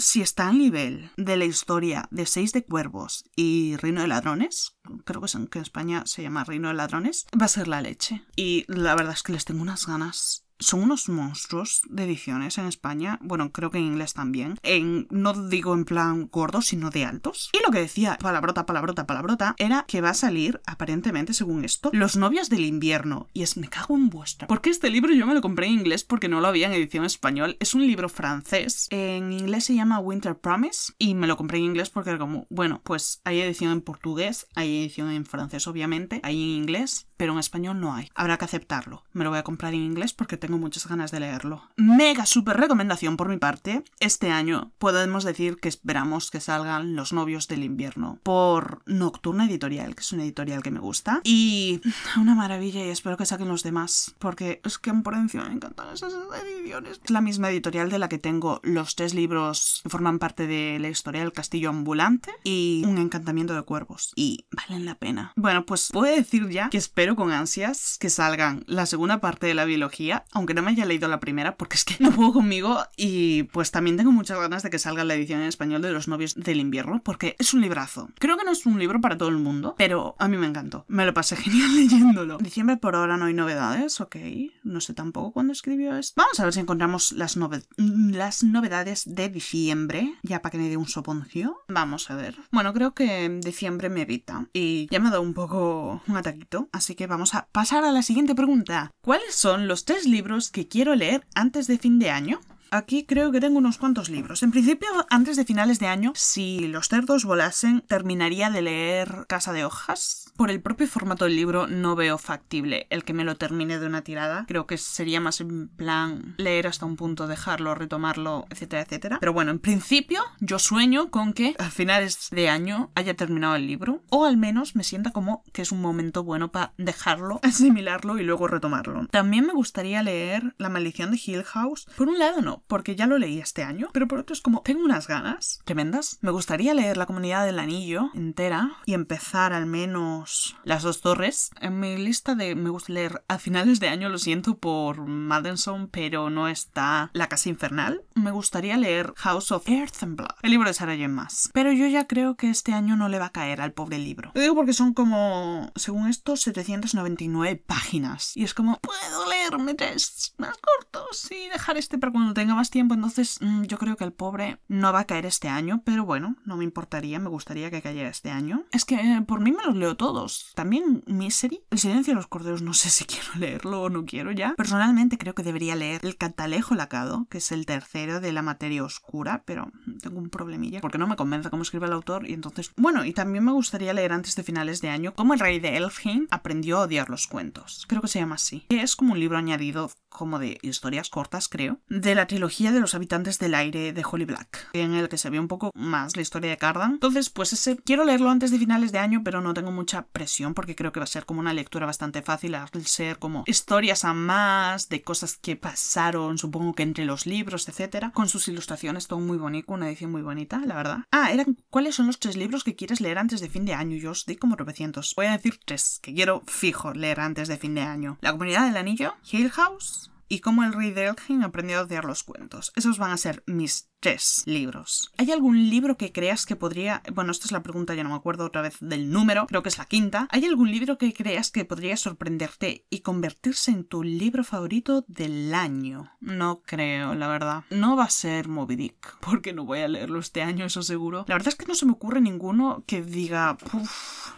si 0.00 0.22
está 0.22 0.48
al 0.48 0.58
nivel 0.58 1.10
de 1.16 1.36
la 1.36 1.44
historia 1.44 2.08
de 2.10 2.26
Seis 2.26 2.52
de 2.52 2.64
Cuervos 2.64 3.24
y 3.36 3.76
Reino 3.76 4.00
de 4.00 4.08
Ladrones, 4.08 4.76
creo 5.04 5.20
que, 5.20 5.28
que 5.48 5.58
en 5.58 5.62
España 5.62 6.02
se 6.06 6.22
llama 6.22 6.44
Reino 6.44 6.68
de 6.68 6.74
Ladrones, 6.74 7.26
va 7.40 7.46
a 7.46 7.48
ser 7.48 7.68
la 7.68 7.82
leche. 7.82 8.24
Y 8.36 8.64
la 8.68 8.94
verdad 8.94 9.14
es 9.14 9.22
que 9.22 9.32
les 9.32 9.44
tengo 9.44 9.62
unas 9.62 9.86
ganas 9.86 10.44
son 10.60 10.82
unos 10.82 11.08
monstruos 11.08 11.82
de 11.88 12.04
ediciones 12.04 12.58
en 12.58 12.66
España. 12.66 13.18
Bueno, 13.22 13.50
creo 13.52 13.70
que 13.70 13.78
en 13.78 13.84
inglés 13.84 14.14
también. 14.14 14.58
En, 14.62 15.06
no 15.10 15.32
digo 15.48 15.74
en 15.74 15.84
plan 15.84 16.28
gordos, 16.30 16.66
sino 16.66 16.90
de 16.90 17.04
altos. 17.04 17.50
Y 17.52 17.64
lo 17.64 17.72
que 17.72 17.80
decía, 17.80 18.18
palabrota, 18.20 18.66
palabrota, 18.66 19.06
palabrota, 19.06 19.54
era 19.58 19.84
que 19.88 20.00
va 20.00 20.10
a 20.10 20.14
salir, 20.14 20.60
aparentemente, 20.66 21.34
según 21.34 21.64
esto, 21.64 21.90
Los 21.92 22.16
novios 22.16 22.48
del 22.48 22.64
invierno. 22.64 23.28
Y 23.32 23.42
es, 23.42 23.56
me 23.56 23.68
cago 23.68 23.96
en 23.96 24.10
vuestra. 24.10 24.46
Porque 24.46 24.70
este 24.70 24.90
libro 24.90 25.12
yo 25.12 25.26
me 25.26 25.34
lo 25.34 25.40
compré 25.40 25.66
en 25.66 25.74
inglés 25.74 26.04
porque 26.04 26.28
no 26.28 26.40
lo 26.40 26.48
había 26.48 26.66
en 26.66 26.72
edición 26.72 27.04
español. 27.04 27.56
Es 27.60 27.74
un 27.74 27.86
libro 27.86 28.08
francés. 28.08 28.86
En 28.90 29.32
inglés 29.32 29.64
se 29.64 29.74
llama 29.74 29.98
Winter 29.98 30.38
Promise. 30.38 30.92
Y 30.98 31.14
me 31.14 31.26
lo 31.26 31.36
compré 31.36 31.58
en 31.58 31.64
inglés 31.64 31.90
porque 31.90 32.10
era 32.10 32.18
como, 32.18 32.46
bueno, 32.50 32.80
pues 32.84 33.20
hay 33.24 33.40
edición 33.40 33.72
en 33.72 33.80
portugués, 33.80 34.46
hay 34.54 34.82
edición 34.82 35.10
en 35.10 35.24
francés, 35.24 35.66
obviamente, 35.66 36.20
hay 36.22 36.42
en 36.42 36.48
inglés, 36.48 37.06
pero 37.20 37.34
en 37.34 37.38
español 37.38 37.78
no 37.78 37.94
hay. 37.94 38.08
Habrá 38.14 38.38
que 38.38 38.46
aceptarlo. 38.46 39.04
Me 39.12 39.24
lo 39.24 39.30
voy 39.30 39.38
a 39.38 39.42
comprar 39.42 39.74
en 39.74 39.82
inglés 39.82 40.14
porque 40.14 40.38
tengo 40.38 40.56
muchas 40.56 40.86
ganas 40.86 41.10
de 41.10 41.20
leerlo. 41.20 41.62
Mega 41.76 42.24
super 42.24 42.56
recomendación 42.56 43.18
por 43.18 43.28
mi 43.28 43.36
parte. 43.36 43.84
Este 43.98 44.30
año 44.30 44.72
podemos 44.78 45.22
decir 45.22 45.58
que 45.58 45.68
esperamos 45.68 46.30
que 46.30 46.40
salgan 46.40 46.96
Los 46.96 47.12
novios 47.12 47.46
del 47.46 47.62
invierno 47.62 48.18
por 48.22 48.80
Nocturna 48.86 49.44
Editorial, 49.44 49.94
que 49.94 50.00
es 50.00 50.12
una 50.14 50.22
editorial 50.22 50.62
que 50.62 50.70
me 50.70 50.80
gusta. 50.80 51.20
Y 51.22 51.82
una 52.16 52.34
maravilla 52.34 52.86
y 52.86 52.88
espero 52.88 53.18
que 53.18 53.26
saquen 53.26 53.48
los 53.48 53.64
demás, 53.64 54.14
porque 54.18 54.62
es 54.64 54.78
que 54.78 54.90
por 54.94 55.12
encima 55.12 55.44
me 55.44 55.56
encantan 55.56 55.92
esas 55.92 56.14
ediciones. 56.42 57.02
Es 57.04 57.10
la 57.10 57.20
misma 57.20 57.50
editorial 57.50 57.90
de 57.90 57.98
la 57.98 58.08
que 58.08 58.16
tengo 58.16 58.60
los 58.62 58.96
tres 58.96 59.12
libros 59.12 59.80
que 59.82 59.90
forman 59.90 60.18
parte 60.18 60.46
de 60.46 60.78
la 60.78 60.88
historia 60.88 61.20
del 61.20 61.34
castillo 61.34 61.68
ambulante 61.68 62.30
y 62.44 62.82
Un 62.86 62.96
encantamiento 62.96 63.54
de 63.54 63.60
cuervos. 63.60 64.14
Y 64.16 64.46
valen 64.52 64.86
la 64.86 64.94
pena. 64.94 65.34
Bueno, 65.36 65.66
pues 65.66 65.90
puedo 65.92 66.10
decir 66.10 66.48
ya 66.48 66.70
que 66.70 66.78
espero 66.78 67.09
con 67.16 67.32
ansias 67.32 67.96
que 67.98 68.10
salgan 68.10 68.64
la 68.66 68.86
segunda 68.86 69.20
parte 69.20 69.46
de 69.46 69.54
la 69.54 69.64
biología, 69.64 70.24
aunque 70.32 70.54
no 70.54 70.62
me 70.62 70.70
haya 70.70 70.84
leído 70.84 71.08
la 71.08 71.20
primera 71.20 71.56
porque 71.56 71.76
es 71.76 71.84
que 71.84 71.96
no 72.00 72.10
puedo 72.10 72.32
conmigo 72.32 72.78
y 72.96 73.44
pues 73.44 73.70
también 73.70 73.96
tengo 73.96 74.12
muchas 74.12 74.38
ganas 74.38 74.62
de 74.62 74.70
que 74.70 74.78
salga 74.78 75.04
la 75.04 75.14
edición 75.14 75.40
en 75.40 75.48
español 75.48 75.82
de 75.82 75.92
Los 75.92 76.08
novios 76.08 76.34
del 76.34 76.60
invierno 76.60 77.00
porque 77.04 77.36
es 77.38 77.54
un 77.54 77.60
librazo. 77.60 78.10
Creo 78.18 78.36
que 78.36 78.44
no 78.44 78.52
es 78.52 78.66
un 78.66 78.78
libro 78.78 79.00
para 79.00 79.18
todo 79.18 79.28
el 79.28 79.38
mundo, 79.38 79.74
pero 79.78 80.16
a 80.18 80.28
mí 80.28 80.36
me 80.36 80.46
encantó. 80.46 80.84
Me 80.88 81.06
lo 81.06 81.14
pasé 81.14 81.36
genial 81.36 81.74
leyéndolo. 81.74 82.38
Diciembre 82.38 82.76
por 82.76 82.96
ahora 82.96 83.16
no 83.16 83.26
hay 83.26 83.34
novedades, 83.34 84.00
ok. 84.00 84.16
No 84.64 84.80
sé 84.80 84.94
tampoco 84.94 85.32
cuándo 85.32 85.52
escribió 85.52 85.96
esto. 85.96 86.14
Vamos 86.16 86.38
a 86.40 86.44
ver 86.44 86.52
si 86.52 86.60
encontramos 86.60 87.12
las, 87.12 87.38
las 87.76 88.44
novedades 88.44 89.04
de 89.06 89.28
diciembre, 89.28 90.14
ya 90.22 90.42
para 90.42 90.52
que 90.52 90.58
me 90.58 90.68
dé 90.68 90.76
un 90.76 90.88
soponcio. 90.88 91.62
Vamos 91.68 92.10
a 92.10 92.16
ver. 92.16 92.36
Bueno, 92.50 92.72
creo 92.72 92.94
que 92.94 93.28
diciembre 93.42 93.88
me 93.88 94.02
evita 94.02 94.48
y 94.52 94.88
ya 94.90 95.00
me 95.00 95.08
ha 95.08 95.12
dado 95.12 95.22
un 95.22 95.34
poco 95.34 96.02
un 96.06 96.16
ataquito, 96.16 96.68
así 96.72 96.94
que 96.94 96.99
vamos 97.06 97.34
a 97.34 97.48
pasar 97.52 97.84
a 97.84 97.92
la 97.92 98.02
siguiente 98.02 98.34
pregunta. 98.34 98.90
¿Cuáles 99.02 99.34
son 99.34 99.68
los 99.68 99.84
tres 99.84 100.06
libros 100.06 100.50
que 100.50 100.68
quiero 100.68 100.94
leer 100.94 101.26
antes 101.34 101.66
de 101.66 101.78
fin 101.78 101.98
de 101.98 102.10
año? 102.10 102.40
Aquí 102.72 103.04
creo 103.04 103.32
que 103.32 103.40
tengo 103.40 103.58
unos 103.58 103.78
cuantos 103.78 104.08
libros. 104.08 104.44
En 104.44 104.52
principio, 104.52 104.88
antes 105.10 105.36
de 105.36 105.44
finales 105.44 105.80
de 105.80 105.88
año, 105.88 106.12
si 106.14 106.68
los 106.68 106.88
cerdos 106.88 107.24
volasen, 107.24 107.82
terminaría 107.88 108.48
de 108.48 108.62
leer 108.62 109.26
Casa 109.28 109.52
de 109.52 109.64
Hojas. 109.64 110.32
Por 110.36 110.50
el 110.50 110.62
propio 110.62 110.86
formato 110.86 111.24
del 111.24 111.36
libro 111.36 111.66
no 111.66 111.96
veo 111.96 112.16
factible 112.16 112.86
el 112.90 113.04
que 113.04 113.12
me 113.12 113.24
lo 113.24 113.36
termine 113.36 113.78
de 113.78 113.86
una 113.86 114.02
tirada. 114.02 114.44
Creo 114.46 114.66
que 114.66 114.78
sería 114.78 115.20
más 115.20 115.40
en 115.40 115.68
plan 115.68 116.34
leer 116.38 116.68
hasta 116.68 116.86
un 116.86 116.96
punto, 116.96 117.26
dejarlo, 117.26 117.74
retomarlo, 117.74 118.46
etcétera, 118.50 118.82
etcétera. 118.82 119.18
Pero 119.18 119.32
bueno, 119.32 119.50
en 119.50 119.58
principio 119.58 120.22
yo 120.38 120.58
sueño 120.58 121.10
con 121.10 121.32
que 121.32 121.56
a 121.58 121.70
finales 121.70 122.28
de 122.30 122.48
año 122.48 122.90
haya 122.94 123.14
terminado 123.14 123.56
el 123.56 123.66
libro. 123.66 124.02
O 124.10 124.24
al 124.24 124.36
menos 124.36 124.76
me 124.76 124.84
sienta 124.84 125.10
como 125.10 125.42
que 125.52 125.62
es 125.62 125.72
un 125.72 125.80
momento 125.80 126.22
bueno 126.22 126.52
para 126.52 126.72
dejarlo, 126.78 127.40
asimilarlo 127.42 128.18
y 128.18 128.22
luego 128.22 128.46
retomarlo. 128.46 129.08
También 129.08 129.44
me 129.46 129.52
gustaría 129.52 130.02
leer 130.02 130.54
La 130.56 130.68
maldición 130.68 131.10
de 131.10 131.20
Hill 131.22 131.42
House. 131.42 131.86
Por 131.96 132.08
un 132.08 132.18
lado 132.18 132.40
no, 132.40 132.59
porque 132.66 132.96
ya 132.96 133.06
lo 133.06 133.18
leí 133.18 133.38
este 133.38 133.62
año, 133.62 133.88
pero 133.92 134.08
por 134.08 134.18
otro 134.18 134.34
es 134.34 134.40
como, 134.40 134.62
tengo 134.62 134.84
unas 134.84 135.06
ganas 135.06 135.60
tremendas. 135.64 136.18
Me 136.20 136.30
gustaría 136.30 136.74
leer 136.74 136.96
La 136.96 137.06
Comunidad 137.06 137.46
del 137.46 137.58
Anillo 137.58 138.10
entera 138.14 138.76
y 138.86 138.94
empezar 138.94 139.52
al 139.52 139.66
menos 139.66 140.56
Las 140.64 140.82
dos 140.82 141.00
torres. 141.00 141.50
En 141.60 141.80
mi 141.80 141.96
lista 141.96 142.34
de 142.34 142.54
me 142.54 142.70
gusta 142.70 142.92
leer 142.92 143.22
a 143.28 143.38
finales 143.38 143.80
de 143.80 143.88
año, 143.88 144.08
lo 144.08 144.18
siento 144.18 144.58
por 144.58 145.06
Maddenson, 145.06 145.88
pero 145.88 146.30
no 146.30 146.48
está 146.48 147.10
La 147.12 147.28
Casa 147.28 147.48
Infernal. 147.48 148.02
Me 148.14 148.30
gustaría 148.30 148.76
leer 148.76 149.12
House 149.16 149.52
of 149.52 149.68
Earth 149.68 150.02
and 150.02 150.16
Blood, 150.16 150.36
el 150.42 150.50
libro 150.50 150.68
de 150.68 150.74
Sarah 150.74 150.96
J. 150.96 151.08
Maas. 151.08 151.50
Pero 151.52 151.72
yo 151.72 151.86
ya 151.86 152.06
creo 152.06 152.36
que 152.36 152.50
este 152.50 152.72
año 152.72 152.96
no 152.96 153.08
le 153.08 153.18
va 153.18 153.26
a 153.26 153.32
caer 153.32 153.60
al 153.60 153.72
pobre 153.72 153.98
libro. 153.98 154.32
Lo 154.34 154.40
digo 154.40 154.54
porque 154.54 154.72
son 154.72 154.94
como, 154.94 155.72
según 155.76 156.08
esto, 156.08 156.36
799 156.36 157.56
páginas. 157.56 158.36
Y 158.36 158.44
es 158.44 158.54
como, 158.54 158.78
puedo 158.80 159.28
leerme 159.28 159.74
tres 159.74 160.34
más 160.38 160.56
cortos 160.58 161.30
y 161.30 161.48
dejar 161.48 161.76
este 161.76 161.98
para 161.98 162.12
cuando 162.12 162.34
tenga 162.34 162.49
más 162.54 162.70
tiempo. 162.70 162.94
Entonces, 162.94 163.38
mm, 163.40 163.62
yo 163.64 163.78
creo 163.78 163.96
que 163.96 164.04
el 164.04 164.12
pobre 164.12 164.60
no 164.68 164.92
va 164.92 165.00
a 165.00 165.06
caer 165.06 165.26
este 165.26 165.48
año, 165.48 165.82
pero 165.84 166.04
bueno, 166.04 166.36
no 166.44 166.56
me 166.56 166.64
importaría, 166.64 167.18
me 167.18 167.28
gustaría 167.28 167.70
que 167.70 167.82
cayera 167.82 168.08
este 168.08 168.30
año. 168.30 168.64
Es 168.72 168.84
que 168.84 168.96
eh, 168.96 169.22
por 169.26 169.40
mí 169.40 169.52
me 169.52 169.64
los 169.64 169.76
leo 169.76 169.96
todos. 169.96 170.52
También 170.54 171.02
Misery, 171.06 171.60
El 171.70 171.78
silencio 171.78 172.12
de 172.12 172.16
los 172.16 172.26
corderos, 172.26 172.62
no 172.62 172.74
sé 172.74 172.90
si 172.90 173.04
quiero 173.06 173.28
leerlo 173.36 173.82
o 173.82 173.90
no 173.90 174.04
quiero 174.04 174.32
ya. 174.32 174.54
Personalmente 174.56 175.18
creo 175.18 175.34
que 175.34 175.42
debería 175.42 175.76
leer 175.76 176.00
El 176.04 176.16
Cantalejo 176.16 176.74
Lacado, 176.74 177.26
que 177.30 177.38
es 177.38 177.52
el 177.52 177.66
tercero 177.66 178.20
de 178.20 178.32
la 178.32 178.42
materia 178.42 178.84
oscura, 178.84 179.42
pero 179.46 179.70
tengo 180.02 180.18
un 180.18 180.30
problemilla 180.30 180.80
porque 180.80 180.98
no 180.98 181.06
me 181.06 181.16
convence 181.16 181.50
cómo 181.50 181.62
escribe 181.62 181.86
el 181.86 181.92
autor 181.92 182.28
y 182.28 182.32
entonces... 182.32 182.72
Bueno, 182.76 183.04
y 183.04 183.12
también 183.12 183.44
me 183.44 183.52
gustaría 183.52 183.92
leer 183.92 184.12
antes 184.12 184.36
de 184.36 184.42
finales 184.42 184.80
de 184.80 184.90
año 184.90 185.14
cómo 185.14 185.34
el 185.34 185.40
rey 185.40 185.60
de 185.60 185.76
Elfheim 185.76 186.26
aprendió 186.30 186.78
a 186.78 186.82
odiar 186.82 187.10
los 187.10 187.26
cuentos. 187.26 187.84
Creo 187.88 188.00
que 188.00 188.08
se 188.08 188.18
llama 188.18 188.36
así. 188.36 188.66
Es 188.68 188.96
como 188.96 189.12
un 189.12 189.20
libro 189.20 189.38
añadido 189.38 189.90
como 190.08 190.38
de 190.38 190.58
historias 190.62 191.08
cortas, 191.08 191.48
creo, 191.48 191.80
de 191.88 192.14
la 192.14 192.26
de 192.48 192.80
los 192.80 192.94
habitantes 192.94 193.38
del 193.38 193.54
aire 193.54 193.92
de 193.92 194.04
Holly 194.04 194.24
Black, 194.24 194.68
en 194.72 194.94
el 194.94 195.08
que 195.08 195.18
se 195.18 195.30
ve 195.30 195.38
un 195.38 195.46
poco 195.46 195.70
más 195.74 196.16
la 196.16 196.22
historia 196.22 196.50
de 196.50 196.56
Cardan. 196.56 196.94
Entonces, 196.94 197.30
pues 197.30 197.52
ese 197.52 197.76
quiero 197.76 198.04
leerlo 198.04 198.30
antes 198.30 198.50
de 198.50 198.58
finales 198.58 198.92
de 198.92 198.98
año, 198.98 199.22
pero 199.24 199.40
no 199.40 199.54
tengo 199.54 199.70
mucha 199.70 200.06
presión 200.06 200.54
porque 200.54 200.74
creo 200.74 200.90
que 200.90 201.00
va 201.00 201.04
a 201.04 201.06
ser 201.06 201.26
como 201.26 201.40
una 201.40 201.52
lectura 201.52 201.86
bastante 201.86 202.22
fácil 202.22 202.54
al 202.54 202.68
ser 202.86 203.18
como 203.18 203.44
historias 203.46 204.04
a 204.04 204.14
más 204.14 204.88
de 204.88 205.02
cosas 205.02 205.36
que 205.36 205.56
pasaron, 205.56 206.38
supongo 206.38 206.74
que 206.74 206.82
entre 206.82 207.04
los 207.04 207.26
libros, 207.26 207.68
etcétera, 207.68 208.10
con 208.12 208.28
sus 208.28 208.48
ilustraciones, 208.48 209.06
todo 209.06 209.20
muy 209.20 209.38
bonito, 209.38 209.72
una 209.72 209.88
edición 209.88 210.10
muy 210.10 210.22
bonita, 210.22 210.60
la 210.66 210.74
verdad. 210.74 210.98
Ah, 211.12 211.30
eran 211.32 211.56
¿cuáles 211.70 211.94
son 211.94 212.06
los 212.06 212.18
tres 212.18 212.36
libros 212.36 212.64
que 212.64 212.74
quieres 212.74 213.00
leer 213.00 213.18
antes 213.18 213.40
de 213.40 213.48
fin 213.48 213.64
de 213.64 213.74
año? 213.74 213.96
Yo 213.96 214.10
os 214.10 214.26
di 214.26 214.36
como 214.36 214.56
900. 214.56 215.14
Voy 215.16 215.26
a 215.26 215.32
decir 215.32 215.60
tres 215.64 216.00
que 216.02 216.14
quiero 216.14 216.42
fijo 216.46 216.92
leer 216.92 217.20
antes 217.20 217.48
de 217.48 217.58
fin 217.58 217.74
de 217.74 217.82
año. 217.82 218.18
La 218.20 218.32
comunidad 218.32 218.66
del 218.66 218.76
anillo, 218.76 219.14
Hill 219.30 219.50
House 219.50 220.09
y 220.30 220.40
cómo 220.40 220.62
el 220.62 220.72
rey 220.72 220.92
de 220.92 221.06
Elgin 221.06 221.42
aprendió 221.42 221.78
a 221.78 221.82
odiar 221.82 222.04
los 222.04 222.22
cuentos. 222.22 222.72
Esos 222.76 222.98
van 222.98 223.10
a 223.10 223.18
ser 223.18 223.42
mis 223.46 223.89
tres 224.00 224.42
libros. 224.46 225.12
¿Hay 225.18 225.30
algún 225.30 225.68
libro 225.68 225.96
que 225.96 226.10
creas 226.10 226.46
que 226.46 226.56
podría... 226.56 227.02
Bueno, 227.12 227.30
esta 227.30 227.46
es 227.46 227.52
la 227.52 227.62
pregunta, 227.62 227.94
ya 227.94 228.02
no 228.02 228.10
me 228.10 228.16
acuerdo 228.16 228.46
otra 228.46 228.62
vez 228.62 228.76
del 228.80 229.10
número, 229.10 229.46
creo 229.46 229.62
que 229.62 229.68
es 229.68 229.78
la 229.78 229.84
quinta. 229.84 230.26
¿Hay 230.30 230.44
algún 230.46 230.70
libro 230.70 230.98
que 230.98 231.12
creas 231.12 231.50
que 231.50 231.64
podría 231.64 231.96
sorprenderte 231.96 232.86
y 232.90 233.00
convertirse 233.00 233.70
en 233.70 233.84
tu 233.84 234.02
libro 234.02 234.42
favorito 234.42 235.04
del 235.06 235.54
año? 235.54 236.10
No 236.20 236.62
creo, 236.64 237.14
la 237.14 237.28
verdad. 237.28 237.64
No 237.70 237.96
va 237.96 238.04
a 238.04 238.10
ser 238.10 238.48
Moby 238.48 238.76
Dick, 238.76 239.16
porque 239.20 239.52
no 239.52 239.64
voy 239.64 239.80
a 239.80 239.88
leerlo 239.88 240.18
este 240.18 240.42
año, 240.42 240.64
eso 240.64 240.82
seguro. 240.82 241.24
La 241.28 241.34
verdad 241.34 241.48
es 241.48 241.56
que 241.56 241.66
no 241.66 241.74
se 241.74 241.86
me 241.86 241.92
ocurre 241.92 242.20
ninguno 242.20 242.82
que 242.86 243.02
diga, 243.02 243.58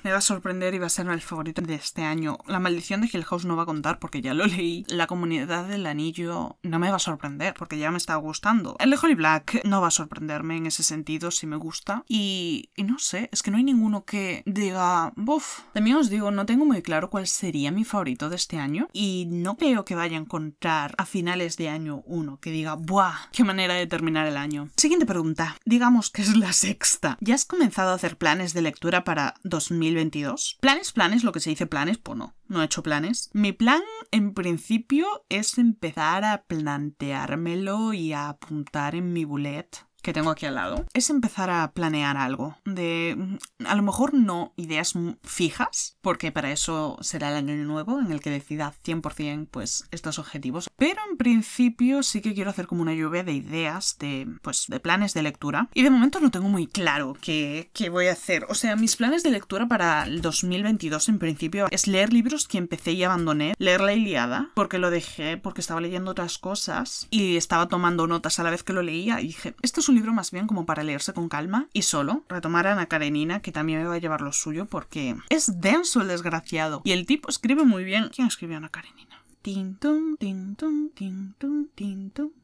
me 0.03 0.11
va 0.11 0.19
a 0.19 0.23
sorprender 0.23 0.75
y 0.75 0.79
va 0.79 0.87
a 0.87 0.91
ser 0.91 1.07
el 1.07 1.21
favorito 1.21 1.63
de 1.63 1.75
este 1.75 2.03
año. 2.03 2.39
La 2.47 2.59
maldición 2.59 3.01
de 3.01 3.11
Hill 3.13 3.25
House 3.25 3.45
no 3.45 3.57
va 3.57 3.63
a 3.63 3.67
contar 3.67 3.99
porque 3.99 4.21
ya 4.21 4.35
lo 4.35 4.47
leí. 4.47 4.85
La 4.89 5.07
comunidad 5.07 5.67
del 5.67 5.87
anillo 5.87 6.57
no 6.63 6.79
me 6.79 6.91
va 6.91 6.97
a 6.97 7.01
sorprender 7.01 7.55
porque 7.55 7.79
ya 7.79 7.91
me 7.91 7.99
está 7.99 8.17
gustando. 8.17 8.77
El 8.79 8.91
de 8.91 8.99
Holly 9.01 9.15
Black 9.15 9.52
no 9.65 9.81
va 9.81 9.89
a 9.89 9.93
sorprenderme 9.93 10.57
en 10.57 10.67
ese 10.67 10.83
sentido 10.83 11.31
si 11.31 11.47
me 11.47 11.57
gusta. 11.57 12.05
Y, 12.09 12.71
no 12.77 12.99
sé, 12.99 13.29
es 13.33 13.43
que 13.43 13.51
no 13.51 13.59
hay 13.59 13.65
ninguno 13.65 14.05
que 14.05 14.43
diga, 14.47 15.13
buf. 15.17 15.61
También 15.73 15.97
os 15.97 16.09
digo, 16.09 16.31
no 16.31 16.47
tengo 16.47 16.65
muy 16.65 16.83
claro 16.83 17.11
cuál 17.11 17.27
sería 17.27 17.71
mi 17.71 17.85
favorito 17.85 18.31
de 18.31 18.37
este 18.37 18.59
año 18.59 18.89
y 18.93 19.27
no 19.29 19.57
creo 19.57 19.85
que 19.85 19.95
vaya 19.95 20.17
a 20.17 20.21
encontrar 20.21 20.95
a 20.99 21.07
finales 21.07 21.57
de 21.57 21.69
año 21.69 22.03
uno 22.07 22.39
que 22.41 22.51
diga, 22.51 22.75
¡buah! 22.75 23.31
¡Qué 23.33 23.45
manera 23.45 23.75
de 23.75 23.87
terminar 23.87 24.27
el 24.27 24.37
año! 24.37 24.69
Siguiente 24.77 25.07
pregunta. 25.07 25.57
Digamos 25.65 26.11
que 26.11 26.23
es 26.23 26.37
la 26.37 26.53
sexta. 26.53 27.19
¿Ya 27.21 27.35
has 27.35 27.45
comenzado 27.45 27.91
a 27.91 27.95
hacer 27.95 28.17
planes 28.17 28.55
de 28.55 28.63
lectura 28.63 29.05
para 29.05 29.35
2022? 29.45 30.59
Planes, 30.61 30.93
planes, 30.93 31.25
lo 31.25 31.33
que 31.33 31.41
se 31.41 31.51
dice 31.51 31.67
planes, 31.67 31.99
pues 31.99 32.19
no 32.19 32.35
no 32.53 32.63
he 32.63 32.67
hecho 32.67 32.83
planes. 32.83 33.31
Mi 33.33 33.53
plan, 33.53 33.83
en 34.11 34.35
principio, 34.35 35.07
es 35.29 35.59
empezar 35.59 36.25
a 36.25 36.45
planteármelo 36.45 37.93
y 37.93 38.13
a 38.13 38.29
apuntar 38.29 38.95
en 38.95 39.13
mi 39.13 39.25
bullet 39.25 39.71
que 40.03 40.13
tengo 40.13 40.31
aquí 40.31 40.47
al 40.47 40.57
lado, 40.57 40.85
es 40.93 41.11
empezar 41.11 41.51
a 41.51 41.73
planear 41.73 42.17
algo. 42.17 42.57
De 42.65 43.15
mm, 43.17 43.67
a 43.67 43.75
lo 43.75 43.83
mejor 43.83 44.15
no 44.15 44.53
ideas 44.57 44.95
fijas, 45.23 45.97
porque 46.01 46.33
para 46.33 46.53
eso 46.53 46.99
será 47.01 47.31
el 47.31 47.37
año 47.37 47.55
nuevo 47.65 48.01
en 48.01 48.13
el 48.13 48.21
que 48.21 48.31
decida 48.31 48.75
100% 48.85 49.49
pues 49.51 49.87
estos 49.91 50.19
objetivos. 50.19 50.69
Pero 50.77 51.01
en 51.11 51.17
principio 51.17 52.03
sí 52.03 52.21
que 52.21 52.35
quiero 52.35 52.51
hacer 52.51 52.67
como 52.67 52.83
una 52.83 52.95
lluvia 52.95 53.25
de 53.25 53.33
ideas, 53.33 53.97
de 53.99 54.29
pues 54.43 54.67
de 54.69 54.81
planes 54.81 55.15
de 55.15 55.23
lectura. 55.23 55.69
Y 55.75 55.83
de 55.83 55.91
momento 55.91 56.21
no 56.21 56.31
tengo 56.31 56.49
muy 56.49 56.67
claro 56.67 57.17
qué, 57.21 57.71
qué 57.73 57.89
voy 57.89 58.09
a 58.09 58.13
hacer. 58.13 58.47
O 58.49 58.55
sea, 58.55 58.77
mis 58.77 58.97
planes 58.97 59.23
de 59.23 59.31
lectura 59.31 59.69
para 59.69 60.05
el 60.05 60.21
2022 60.21 61.09
en 61.09 61.19
principio 61.19 61.69
es 61.71 61.87
leer 61.87 62.13
libros 62.13 62.49
que 62.49 62.59
empecé 62.59 62.93
y 62.93 63.05
abandoné, 63.05 63.55
leer 63.59 63.81
La 63.81 63.93
Iliada, 63.93 64.51
porque 64.55 64.79
lo 64.79 64.91
dejé 64.91 65.37
porque 65.37 65.61
estaba 65.61 65.81
leyendo 65.81 66.11
otras 66.11 66.39
cosas 66.39 67.07
y 67.11 67.37
estaba 67.37 67.69
tomando 67.69 68.07
notas 68.07 68.39
a 68.39 68.43
la 68.43 68.51
vez 68.51 68.63
que 68.63 68.73
lo 68.73 68.83
leía 68.83 69.21
y 69.21 69.29
dije, 69.29 69.55
esto 69.63 69.81
es 69.81 69.89
un 69.93 69.97
libro 69.97 70.13
más 70.15 70.31
bien 70.31 70.47
como 70.47 70.65
para 70.65 70.83
leerse 70.83 71.13
con 71.13 71.29
calma 71.29 71.69
y 71.73 71.83
solo. 71.83 72.25
Retomar 72.29 72.67
a 72.67 72.73
Ana 72.73 72.87
Karenina, 72.87 73.41
que 73.41 73.53
también 73.53 73.81
me 73.81 73.89
va 73.89 73.95
a 73.95 73.99
llevar 73.99 74.23
lo 74.23 74.33
suyo 74.33 74.65
porque 74.65 75.17
es 75.29 75.61
denso 75.61 76.01
el 76.01 76.09
desgraciado. 76.09 76.81
Y 76.85 76.93
el 76.93 77.07
tipo 77.07 77.29
escribe 77.29 77.65
muy 77.65 77.85
bien. 77.85 78.11
¿Quién 78.15 78.27
escribió 78.27 78.57
a 78.57 78.59
Ana 78.59 78.71
Karenina? 78.71 79.22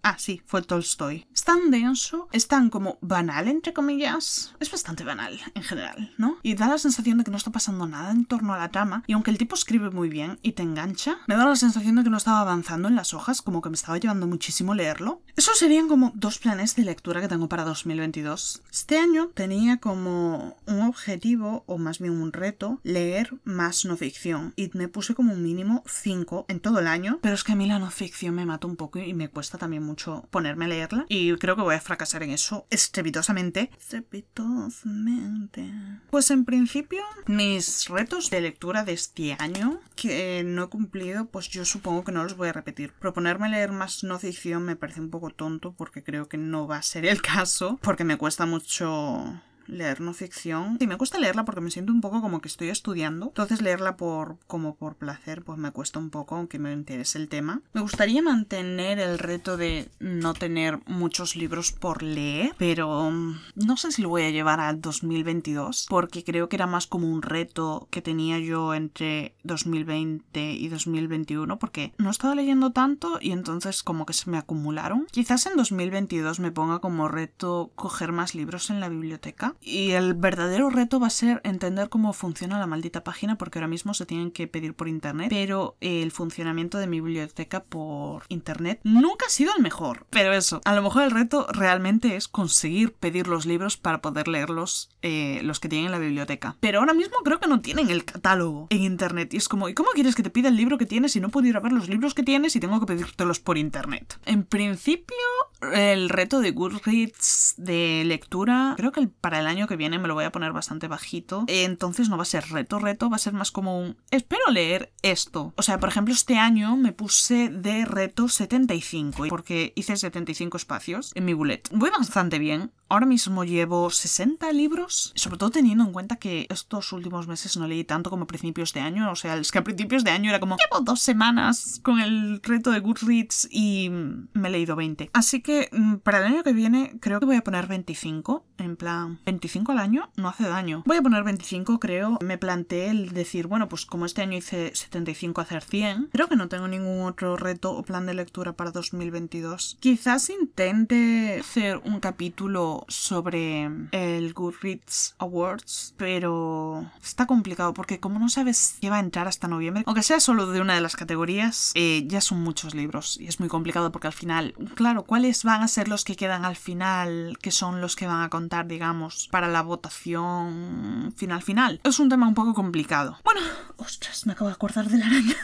Ah, 0.03 0.17
sí, 0.19 0.43
fue 0.47 0.63
Tolstoy. 0.63 1.27
Es 1.33 1.45
tan 1.45 1.71
denso, 1.71 2.29
es 2.33 2.49
tan 2.49 2.71
como 2.71 2.99
banal, 3.01 3.47
entre 3.47 3.73
comillas. 3.73 4.55
Es 4.59 4.71
bastante 4.71 5.05
banal, 5.05 5.39
en 5.55 5.63
general, 5.63 6.13
¿no? 6.19 6.39
Y 6.43 6.55
da 6.55 6.67
la 6.67 6.79
sensación 6.79 7.19
de 7.19 7.25
que 7.25 7.31
no 7.31 7.37
está 7.37 7.53
pasando 7.53 7.87
nada 7.87 8.11
en 8.11 8.25
torno 8.25 8.53
a 8.53 8.59
la 8.59 8.71
trama. 8.71 9.05
Y 9.07 9.13
aunque 9.13 9.31
el 9.31 9.39
tipo 9.39 9.55
escribe 9.55 9.91
muy 9.91 10.09
bien 10.09 10.39
y 10.43 10.53
te 10.53 10.63
engancha, 10.63 11.19
me 11.29 11.37
da 11.37 11.45
la 11.45 11.57
sensación 11.57 11.95
de 11.97 12.03
que 12.03 12.11
no 12.11 12.17
estaba 12.17 12.41
avanzando 12.41 12.89
en 12.89 12.97
las 12.97 13.15
hojas, 13.15 13.43
como 13.43 13.63
que 13.63 13.71
me 13.71 13.77
estaba 13.77 13.99
llevando 13.99 14.27
muchísimo 14.27 14.75
leerlo. 14.75 15.23
Esos 15.37 15.59
serían 15.59 15.89
como 15.89 16.13
dos 16.17 16.39
planes 16.39 16.75
de 16.75 16.85
lectura 16.85 17.21
que 17.21 17.29
tengo 17.29 17.49
para 17.49 17.65
2022. 17.65 18.63
Este 18.73 18.99
año 18.99 19.29
tenía 19.35 19.77
como 19.77 20.57
un 20.67 20.81
objetivo, 20.83 21.63
o 21.67 21.79
más 21.79 22.01
bien 22.01 22.21
un 22.21 22.33
reto, 22.33 22.81
leer 22.83 23.39
más 23.45 23.85
no 23.85 23.97
ficción. 23.97 24.53
Y 24.57 24.71
me 24.75 24.89
puse 24.89 25.15
como 25.15 25.33
un 25.33 25.43
mínimo 25.43 25.85
5 25.87 26.47
en 26.49 26.61
todo 26.61 26.81
el 26.81 26.88
año, 26.89 27.19
pero 27.23 27.35
es 27.35 27.45
que 27.45 27.53
a 27.53 27.57
mí 27.57 27.67
la 27.67 27.79
no 27.79 27.91
ficción 27.91 28.35
me 28.35 28.47
mata 28.47 28.67
un 28.67 28.77
poco 28.77 28.99
y 28.99 29.15
me 29.15 29.29
cuesta 29.29 29.59
también 29.59 29.83
mucho 29.83 30.27
ponerme 30.31 30.65
a 30.65 30.69
leerla 30.69 31.07
y 31.09 31.33
creo 31.37 31.55
que 31.57 31.63
voy 31.63 31.75
a 31.77 31.81
fracasar 31.81 32.23
en 32.23 32.31
eso 32.31 32.67
estrepitosamente. 32.71 33.71
Estrepitosamente. 33.79 35.71
Pues 36.11 36.31
en 36.31 36.45
principio, 36.45 37.03
mis 37.27 37.89
retos 37.89 38.31
de 38.31 38.41
lectura 38.41 38.85
de 38.85 38.93
este 38.93 39.37
año 39.39 39.81
que 39.95 40.43
no 40.45 40.65
he 40.65 40.69
cumplido, 40.69 41.27
pues 41.27 41.49
yo 41.49 41.65
supongo 41.65 42.05
que 42.05 42.13
no 42.13 42.23
los 42.25 42.37
voy 42.37 42.49
a 42.49 42.53
repetir. 42.53 42.93
Proponerme 42.93 43.49
leer 43.49 43.73
más 43.73 44.05
no 44.05 44.19
ficción 44.19 44.65
me 44.65 44.77
parece 44.77 45.01
un 45.01 45.11
poco 45.11 45.31
tonto 45.31 45.75
porque 45.75 46.03
creo 46.03 46.29
que 46.29 46.39
no 46.39 46.67
va 46.67 46.77
a 46.77 46.83
ser 46.83 47.07
el 47.07 47.23
caso, 47.23 47.79
porque 47.83 48.05
me 48.05 48.17
cuesta 48.17 48.47
mucho 48.47 49.41
leer 49.69 50.01
no 50.01 50.13
ficción. 50.13 50.77
Y 50.81 50.87
me 50.87 50.97
cuesta 50.97 51.19
leerla 51.19 51.45
porque 51.45 51.61
me 51.61 51.71
siento 51.71 51.93
un 51.93 52.01
poco 52.01 52.21
como 52.21 52.41
que 52.41 52.49
estoy 52.49 52.69
estudiando. 52.71 53.27
Entonces 53.27 53.63
leerla 53.63 53.97
por 53.97 54.39
como 54.47 54.75
por 54.75 54.97
placer 54.97 55.43
pues 55.43 55.59
me 55.59 55.71
cuesta 55.71 55.99
un 55.99 56.11
poco 56.11 56.37
aunque 56.37 56.59
me 56.59 56.73
interese 56.73 57.19
el 57.19 57.29
tema. 57.29 57.63
Me 57.73 57.81
gustaría 57.81 58.23
mantener 58.23 58.99
el 58.99 59.19
reto 59.19 59.57
de 59.57 59.89
no 60.01 60.35
tener 60.35 60.81
muchos 60.87 61.37
libros 61.37 61.73
por 61.73 62.03
leer, 62.03 62.55
pero 62.59 63.11
mm, 63.11 63.39
no 63.57 63.77
sé 63.77 63.93
si 63.93 64.03
lo 64.03 64.09
voy 64.09 64.23
a 64.23 64.31
llevar 64.31 64.61
al 64.61 64.81
2022 64.81 65.87
porque 65.89 66.25
creo 66.25 66.49
que 66.49 66.57
era 66.57 66.67
más 66.67 66.87
como 66.87 67.09
un 67.09 67.23
reto 67.23 67.89
que 67.91 68.03
tenía 68.03 68.39
yo 68.39 68.75
entre 68.75 69.35
2020 69.45 70.53
y 70.53 70.69
2021 70.69 71.59
porque 71.59 71.93
no 71.99 72.11
estaba 72.11 72.35
leyendo 72.35 72.73
tanto 72.73 73.19
y 73.21 73.33
entonces 73.33 73.83
como 73.83 74.07
que 74.07 74.13
se 74.13 74.31
me 74.31 74.39
acumularon. 74.39 75.07
Quizás 75.11 75.47
en 75.47 75.57
2022 75.57 76.41
me 76.41 76.51
ponga 76.51 76.79
como 76.79 77.09
reto 77.09 77.71
coger 77.75 78.13
más 78.13 78.35
libros 78.35 78.71
en 78.71 78.81
la 78.81 78.89
biblioteca 78.89 79.55
y 79.61 79.91
el 79.93 80.15
verdadero 80.15 80.71
reto 80.71 81.01
va 81.01 81.09
a 81.09 81.11
ser 81.11 81.41
entender 81.45 81.89
cómo 81.89 82.13
funciona 82.13 82.59
la 82.59 82.67
maldita 82.67 83.05
página 83.05 83.37
porque 83.37 83.59
ahora 83.59 83.69
mismo 83.69 83.95
se 83.95 84.07
tienen 84.07 84.31
que 84.31 84.47
pedir 84.47 84.75
por 84.75 84.89
internet, 84.89 85.29
pero 85.31 85.77
el 85.81 86.11
funcionamiento 86.11 86.79
de 86.79 86.87
mi 86.87 87.01
biblioteca 87.01 87.63
por 87.63 88.25
internet 88.29 88.81
nunca 88.85 89.27
ha 89.27 89.31
sido 89.31 89.53
el 89.57 89.63
mejor. 89.63 90.07
Pero 90.11 90.33
eso, 90.33 90.61
a 90.65 90.75
lo 90.75 90.83
mejor 90.83 91.05
el 91.05 91.11
reto 91.11 91.47
realmente 91.53 92.17
es 92.17 92.29
conseguir 92.29 92.95
pedir 92.95 93.29
los 93.29 93.47
libros 93.47 93.77
para 93.77 94.01
poder 94.01 94.29
leerlos 94.29 94.91
eh, 95.03 95.41
los 95.43 95.61
que 95.61 95.69
tienen 95.69 95.87
en 95.87 95.93
la 95.93 95.99
biblioteca. 95.99 96.57
Pero 96.61 96.81
ahora 96.81 96.95
mismo 96.95 97.17
creo 97.25 97.41
que 97.41 97.49
no 97.49 97.61
tienen 97.61 97.91
el 97.91 98.05
catálogo 98.05 98.67
en 98.71 98.83
internet 98.83 99.35
y 99.35 99.37
es 99.37 99.49
como, 99.49 99.69
¿y 99.69 99.75
cómo 99.75 99.91
quieres 99.95 100.15
que 100.15 100.23
te 100.23 100.31
pida 100.31 100.49
el 100.49 100.57
libro 100.57 100.79
que 100.79 100.87
tienes 100.87 101.13
si 101.13 101.21
no 101.21 101.29
puedo 101.29 101.47
ir 101.47 101.57
a 101.57 101.61
ver 101.61 101.73
los 101.73 101.89
libros 101.89 102.15
que 102.15 102.23
tienes 102.23 102.57
y 102.57 102.61
tengo 102.61 102.81
que 102.81 102.87
pedírtelos 102.87 103.41
por 103.41 103.59
internet? 103.59 104.19
En 104.27 104.45
principio, 104.45 105.17
el 105.61 106.09
reto 106.09 106.41
de 106.41 106.53
Goodreads 106.53 107.55
de 107.57 108.03
lectura, 108.07 108.75
creo 108.77 108.93
que 108.93 109.09
para 109.09 109.41
el 109.41 109.47
año 109.47 109.67
que 109.67 109.77
viene 109.77 109.99
me 109.99 110.09
lo 110.09 110.15
voy 110.15 110.25
a 110.25 110.33
poner 110.33 110.53
bastante 110.53 110.89
bajito. 110.89 111.45
Entonces 111.47 112.09
no 112.09 112.17
va 112.17 112.23
a 112.23 112.27
ser 112.27 112.49
reto, 112.51 112.79
reto, 112.79 113.11
va 113.11 113.17
a 113.17 113.21
ser 113.21 113.33
más 113.33 113.51
como 113.51 113.79
un 113.79 113.97
espero 114.11 114.51
leer 114.51 114.93
esto. 115.03 115.53
O 115.57 115.63
sea, 115.63 115.81
por 115.81 115.89
ejemplo, 115.89 116.15
este 116.15 116.39
año 116.39 116.77
me 116.77 116.93
puse 116.93 117.49
de 117.49 117.85
reto 117.85 118.29
75 118.29 119.27
porque 119.29 119.73
hice 119.77 119.97
75 119.97 120.57
espacios 120.57 121.13
en 121.15 121.25
mi 121.25 121.33
bullet. 121.33 121.63
Voy 121.73 121.91
bastante 121.91 122.39
bien. 122.39 122.73
Ahora 122.91 123.05
mismo 123.05 123.45
llevo 123.45 123.91
60 123.91 124.51
libros, 124.53 125.13
sobre 125.15 125.37
todo 125.37 125.51
teniendo 125.51 125.85
en 125.85 125.93
cuenta 125.93 126.17
que 126.17 126.47
estos 126.49 126.91
últimos 126.93 127.27
meses 127.27 127.55
no 127.59 127.69
leí 127.69 127.85
tanto 127.85 128.09
como 128.09 128.25
a 128.25 128.27
principios 128.27 128.73
de 128.73 128.81
año. 128.81 129.11
O 129.11 129.17
sea, 129.17 129.37
es 129.37 129.53
que 129.53 129.59
a 129.59 129.65
principios 129.65 130.05
de 130.05 130.11
año 130.11 130.31
era 130.31 130.41
como, 130.41 130.57
llevo 130.57 130.83
dos 130.83 131.01
semanas 131.01 131.81
con 131.83 132.01
el 132.01 132.41
reto 132.43 132.71
de 132.71 132.81
Goodreads 132.81 133.49
y 133.51 133.91
me 133.91 134.49
he 134.49 134.51
leído 134.51 134.75
20. 134.75 135.11
Así 135.13 135.43
que 135.43 135.48
mm, 135.73 135.97
para 135.97 136.19
el 136.19 136.25
año 136.25 136.43
que 136.43 136.53
viene 136.53 136.97
creo 137.01 137.21
que 137.21 137.27
voy 137.27 137.37
a 137.37 137.43
poner 137.43 137.67
25. 137.67 138.45
En 138.59 138.77
plan, 138.77 139.21
25 139.25 139.73
al 139.73 139.79
año 139.79 140.11
no 140.17 140.29
hace 140.29 140.45
daño. 140.49 140.83
Voy 140.87 140.97
a 140.97 141.03
poner 141.03 141.23
25, 141.25 141.79
creo. 141.79 142.19
Me 142.23 142.39
planteé 142.39 142.91
el 142.91 143.11
decir, 143.11 143.47
bueno, 143.47 143.69
pues 143.69 143.87
como 143.87 144.07
este 144.07 144.23
año 144.23 144.37
hice 144.37 144.73
75 144.75 145.41
hacer 145.41 145.63
100, 145.63 146.09
creo 146.13 146.29
que 146.29 146.37
no 146.37 146.49
tengo 146.49 146.69
ningún 146.69 147.07
otro 147.07 147.37
reto 147.37 147.73
o 147.73 147.83
plan 147.83 148.07
de 148.07 148.15
lectura 148.15 148.55
para 148.55 148.71
2022. 148.71 149.79
Quizás 149.81 150.31
intente 150.31 151.39
hacer 151.41 151.81
un 151.85 152.01
capítulo 152.01 152.85
sobre 152.89 153.71
el 153.93 154.35
Goodreads 154.35 155.15
Awards, 155.19 155.95
pero 155.97 156.91
está 157.03 157.27
complicado 157.27 157.75
porque 157.75 158.01
como 158.01 158.19
no 158.19 158.29
sabes 158.29 158.77
qué 158.81 158.91
va 158.91 158.97
a 158.97 159.01
entrar 159.01 159.29
hasta 159.29 159.49
noviembre, 159.49 159.83
aunque 159.87 160.03
sea 160.03 160.21
solo 160.21 160.47
de 160.47 160.61
una 160.61 160.75
de 160.75 160.81
las 160.81 160.97
categorías, 160.97 161.73
eh, 161.75 162.05
ya 162.07 162.21
son 162.21 162.43
muchos 162.43 162.75
libros 162.75 163.19
y 163.21 163.27
es 163.27 163.41
muy 163.41 163.49
complicado 163.49 163.93
porque 163.93 164.09
al 164.09 164.13
final, 164.13 164.55
claro, 164.75 165.05
¿cuáles 165.39 165.45
van 165.45 165.63
a 165.63 165.69
ser 165.69 165.89
los 165.89 166.05
que 166.05 166.17
quedan 166.17 166.45
al 166.45 166.57
final, 166.57 167.39
que 167.41 167.51
son 167.51 167.81
los 167.81 167.95
que 167.95 168.07
van 168.07 168.23
a 168.23 168.29
contar, 168.29 168.67
digamos, 168.67 169.29
para 169.31 169.47
la 169.47 169.63
votación 169.63 171.13
final 171.17 171.43
final? 171.43 171.81
Es 171.85 172.01
un 172.01 172.09
tema 172.09 172.27
un 172.27 172.35
poco 172.35 172.55
complicado. 172.55 173.19
Bueno, 173.25 173.41
ostras, 173.77 174.27
me 174.27 174.33
acabo 174.33 174.49
de 174.49 174.55
acordar 174.55 174.89
de 174.89 174.99
la 174.99 175.07
araña. 175.07 175.37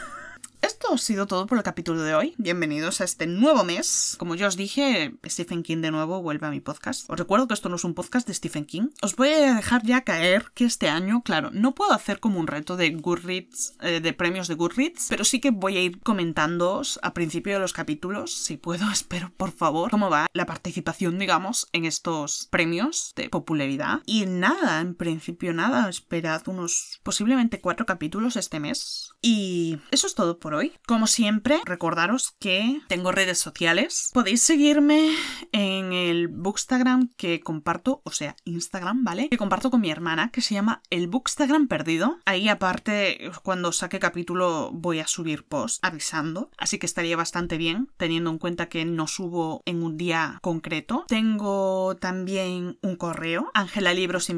Esto 0.61 0.93
ha 0.93 0.97
sido 0.97 1.27
todo 1.27 1.45
por 1.45 1.57
el 1.57 1.63
capítulo 1.63 2.01
de 2.01 2.15
hoy. 2.15 2.33
Bienvenidos 2.37 2.99
a 2.99 3.03
este 3.03 3.27
nuevo 3.27 3.63
mes. 3.63 4.15
Como 4.17 4.35
ya 4.35 4.47
os 4.47 4.55
dije, 4.55 5.13
Stephen 5.25 5.63
King 5.63 5.77
de 5.77 5.91
nuevo 5.91 6.21
vuelve 6.21 6.47
a 6.47 6.51
mi 6.51 6.59
podcast. 6.59 7.09
Os 7.09 7.19
recuerdo 7.19 7.47
que 7.47 7.53
esto 7.53 7.69
no 7.69 7.75
es 7.75 7.83
un 7.83 7.93
podcast 7.93 8.27
de 8.27 8.33
Stephen 8.33 8.65
King. 8.65 8.89
Os 9.01 9.15
voy 9.15 9.29
a 9.29 9.55
dejar 9.55 9.83
ya 9.83 10.01
caer 10.01 10.51
que 10.53 10.65
este 10.65 10.89
año, 10.89 11.21
claro, 11.23 11.51
no 11.51 11.75
puedo 11.75 11.93
hacer 11.93 12.19
como 12.19 12.39
un 12.39 12.47
reto 12.47 12.77
de 12.77 12.91
Goodreads, 12.91 13.75
eh, 13.81 13.99
de 13.99 14.13
premios 14.13 14.47
de 14.47 14.55
Goodreads, 14.55 15.07
pero 15.09 15.23
sí 15.23 15.39
que 15.39 15.51
voy 15.51 15.77
a 15.77 15.81
ir 15.81 15.99
comentándoos 16.01 16.99
a 17.03 17.13
principio 17.13 17.53
de 17.53 17.59
los 17.59 17.73
capítulos, 17.73 18.33
si 18.33 18.57
puedo, 18.57 18.89
espero, 18.91 19.31
por 19.37 19.51
favor, 19.51 19.91
cómo 19.91 20.09
va 20.09 20.27
la 20.33 20.45
participación, 20.45 21.19
digamos, 21.19 21.67
en 21.73 21.85
estos 21.85 22.47
premios 22.49 23.13
de 23.15 23.29
popularidad. 23.29 24.01
Y 24.05 24.25
nada, 24.25 24.81
en 24.81 24.95
principio 24.95 25.53
nada, 25.53 25.89
esperad 25.89 26.41
unos 26.47 26.99
posiblemente 27.03 27.61
cuatro 27.61 27.85
capítulos 27.85 28.35
este 28.35 28.59
mes. 28.59 29.11
Y 29.21 29.77
eso 29.91 30.07
es 30.07 30.15
todo 30.15 30.39
por. 30.39 30.54
Como 30.87 31.07
siempre, 31.07 31.59
recordaros 31.65 32.35
que 32.39 32.81
tengo 32.87 33.11
redes 33.11 33.39
sociales. 33.39 34.09
Podéis 34.13 34.41
seguirme 34.41 35.11
en 35.51 35.93
el 35.93 36.27
Bookstagram 36.27 37.09
que 37.17 37.39
comparto, 37.39 38.01
o 38.05 38.11
sea, 38.11 38.35
Instagram, 38.45 39.03
¿vale? 39.03 39.29
Que 39.29 39.37
comparto 39.37 39.71
con 39.71 39.81
mi 39.81 39.89
hermana, 39.89 40.31
que 40.31 40.41
se 40.41 40.53
llama 40.53 40.81
el 40.89 41.07
Bookstagram 41.07 41.67
Perdido. 41.67 42.19
Ahí 42.25 42.47
aparte, 42.49 43.31
cuando 43.43 43.71
saque 43.71 43.99
capítulo 43.99 44.71
voy 44.73 44.99
a 44.99 45.07
subir 45.07 45.45
post 45.45 45.83
avisando, 45.83 46.51
así 46.57 46.77
que 46.77 46.85
estaría 46.85 47.17
bastante 47.17 47.57
bien, 47.57 47.89
teniendo 47.97 48.29
en 48.29 48.37
cuenta 48.37 48.69
que 48.69 48.85
no 48.85 49.07
subo 49.07 49.61
en 49.65 49.83
un 49.83 49.97
día 49.97 50.39
concreto. 50.41 51.05
Tengo 51.07 51.95
también 51.99 52.77
un 52.81 52.95
correo, 52.95 53.51
angelalibros 53.53 54.29
y 54.29 54.35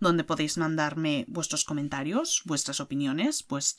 donde 0.00 0.24
podéis 0.24 0.58
mandarme 0.58 1.24
vuestros 1.28 1.64
comentarios, 1.64 2.42
vuestras 2.44 2.80
opiniones, 2.80 3.44
vuestras 3.48 3.77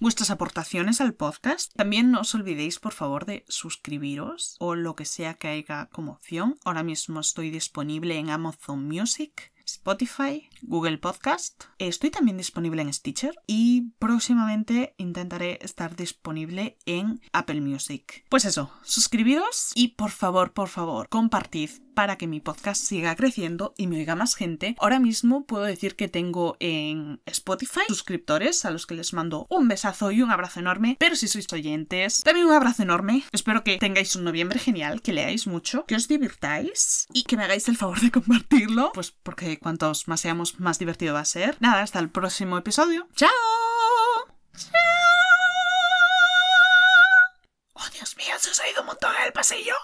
vuestras, 0.00 0.30
aportaciones 0.30 1.00
al 1.00 1.14
podcast. 1.14 1.72
También 1.76 2.10
no 2.10 2.20
os 2.20 2.34
olvidéis, 2.34 2.78
por 2.78 2.92
favor, 2.92 3.26
de 3.26 3.44
suscribiros 3.48 4.56
o 4.58 4.74
lo 4.74 4.96
que 4.96 5.04
sea 5.04 5.34
que 5.34 5.48
haya 5.48 5.86
como 5.86 6.12
opción. 6.12 6.58
Ahora 6.64 6.82
mismo 6.82 7.20
estoy 7.20 7.50
disponible 7.50 8.18
en 8.18 8.30
Amazon 8.30 8.86
Music. 8.86 9.52
Spotify, 9.64 10.49
Google 10.62 10.98
Podcast. 10.98 11.64
Estoy 11.78 12.10
también 12.10 12.36
disponible 12.36 12.82
en 12.82 12.92
Stitcher 12.92 13.34
y 13.46 13.92
próximamente 13.98 14.94
intentaré 14.98 15.58
estar 15.62 15.96
disponible 15.96 16.78
en 16.86 17.20
Apple 17.32 17.60
Music. 17.60 18.24
Pues 18.28 18.44
eso, 18.44 18.72
suscribiros 18.82 19.72
y 19.74 19.88
por 19.88 20.10
favor, 20.10 20.52
por 20.52 20.68
favor, 20.68 21.08
compartid 21.08 21.70
para 21.94 22.16
que 22.16 22.26
mi 22.26 22.40
podcast 22.40 22.82
siga 22.82 23.14
creciendo 23.14 23.74
y 23.76 23.86
me 23.86 23.98
oiga 23.98 24.14
más 24.14 24.34
gente. 24.34 24.74
Ahora 24.78 24.98
mismo 24.98 25.44
puedo 25.44 25.64
decir 25.64 25.96
que 25.96 26.08
tengo 26.08 26.56
en 26.58 27.20
Spotify 27.26 27.80
suscriptores 27.88 28.64
a 28.64 28.70
los 28.70 28.86
que 28.86 28.94
les 28.94 29.12
mando 29.12 29.46
un 29.50 29.68
besazo 29.68 30.10
y 30.10 30.22
un 30.22 30.30
abrazo 30.30 30.60
enorme, 30.60 30.96
pero 30.98 31.14
si 31.14 31.28
sois 31.28 31.52
oyentes, 31.52 32.22
también 32.22 32.46
un 32.46 32.54
abrazo 32.54 32.82
enorme. 32.82 33.24
Espero 33.32 33.64
que 33.64 33.76
tengáis 33.76 34.16
un 34.16 34.24
noviembre 34.24 34.58
genial, 34.58 35.02
que 35.02 35.12
leáis 35.12 35.46
mucho, 35.46 35.84
que 35.84 35.94
os 35.94 36.08
divirtáis 36.08 37.06
y 37.12 37.24
que 37.24 37.36
me 37.36 37.44
hagáis 37.44 37.68
el 37.68 37.76
favor 37.76 38.00
de 38.00 38.10
compartirlo, 38.10 38.92
pues 38.94 39.10
porque 39.10 39.58
cuantos 39.58 40.08
más 40.08 40.20
seamos, 40.20 40.49
más 40.58 40.78
divertido 40.78 41.14
va 41.14 41.20
a 41.20 41.24
ser. 41.24 41.56
Nada, 41.60 41.82
hasta 41.82 41.98
el 41.98 42.10
próximo 42.10 42.58
episodio. 42.58 43.08
¡Chao! 43.14 43.30
¡Chao! 44.56 44.70
¡Oh, 47.74 47.88
Dios 47.92 48.16
mío! 48.16 48.34
Se 48.38 48.50
os 48.50 48.60
ha 48.60 48.68
ido 48.68 48.80
un 48.80 48.86
montón 48.88 49.14
en 49.16 49.26
el 49.26 49.32
pasillo. 49.32 49.74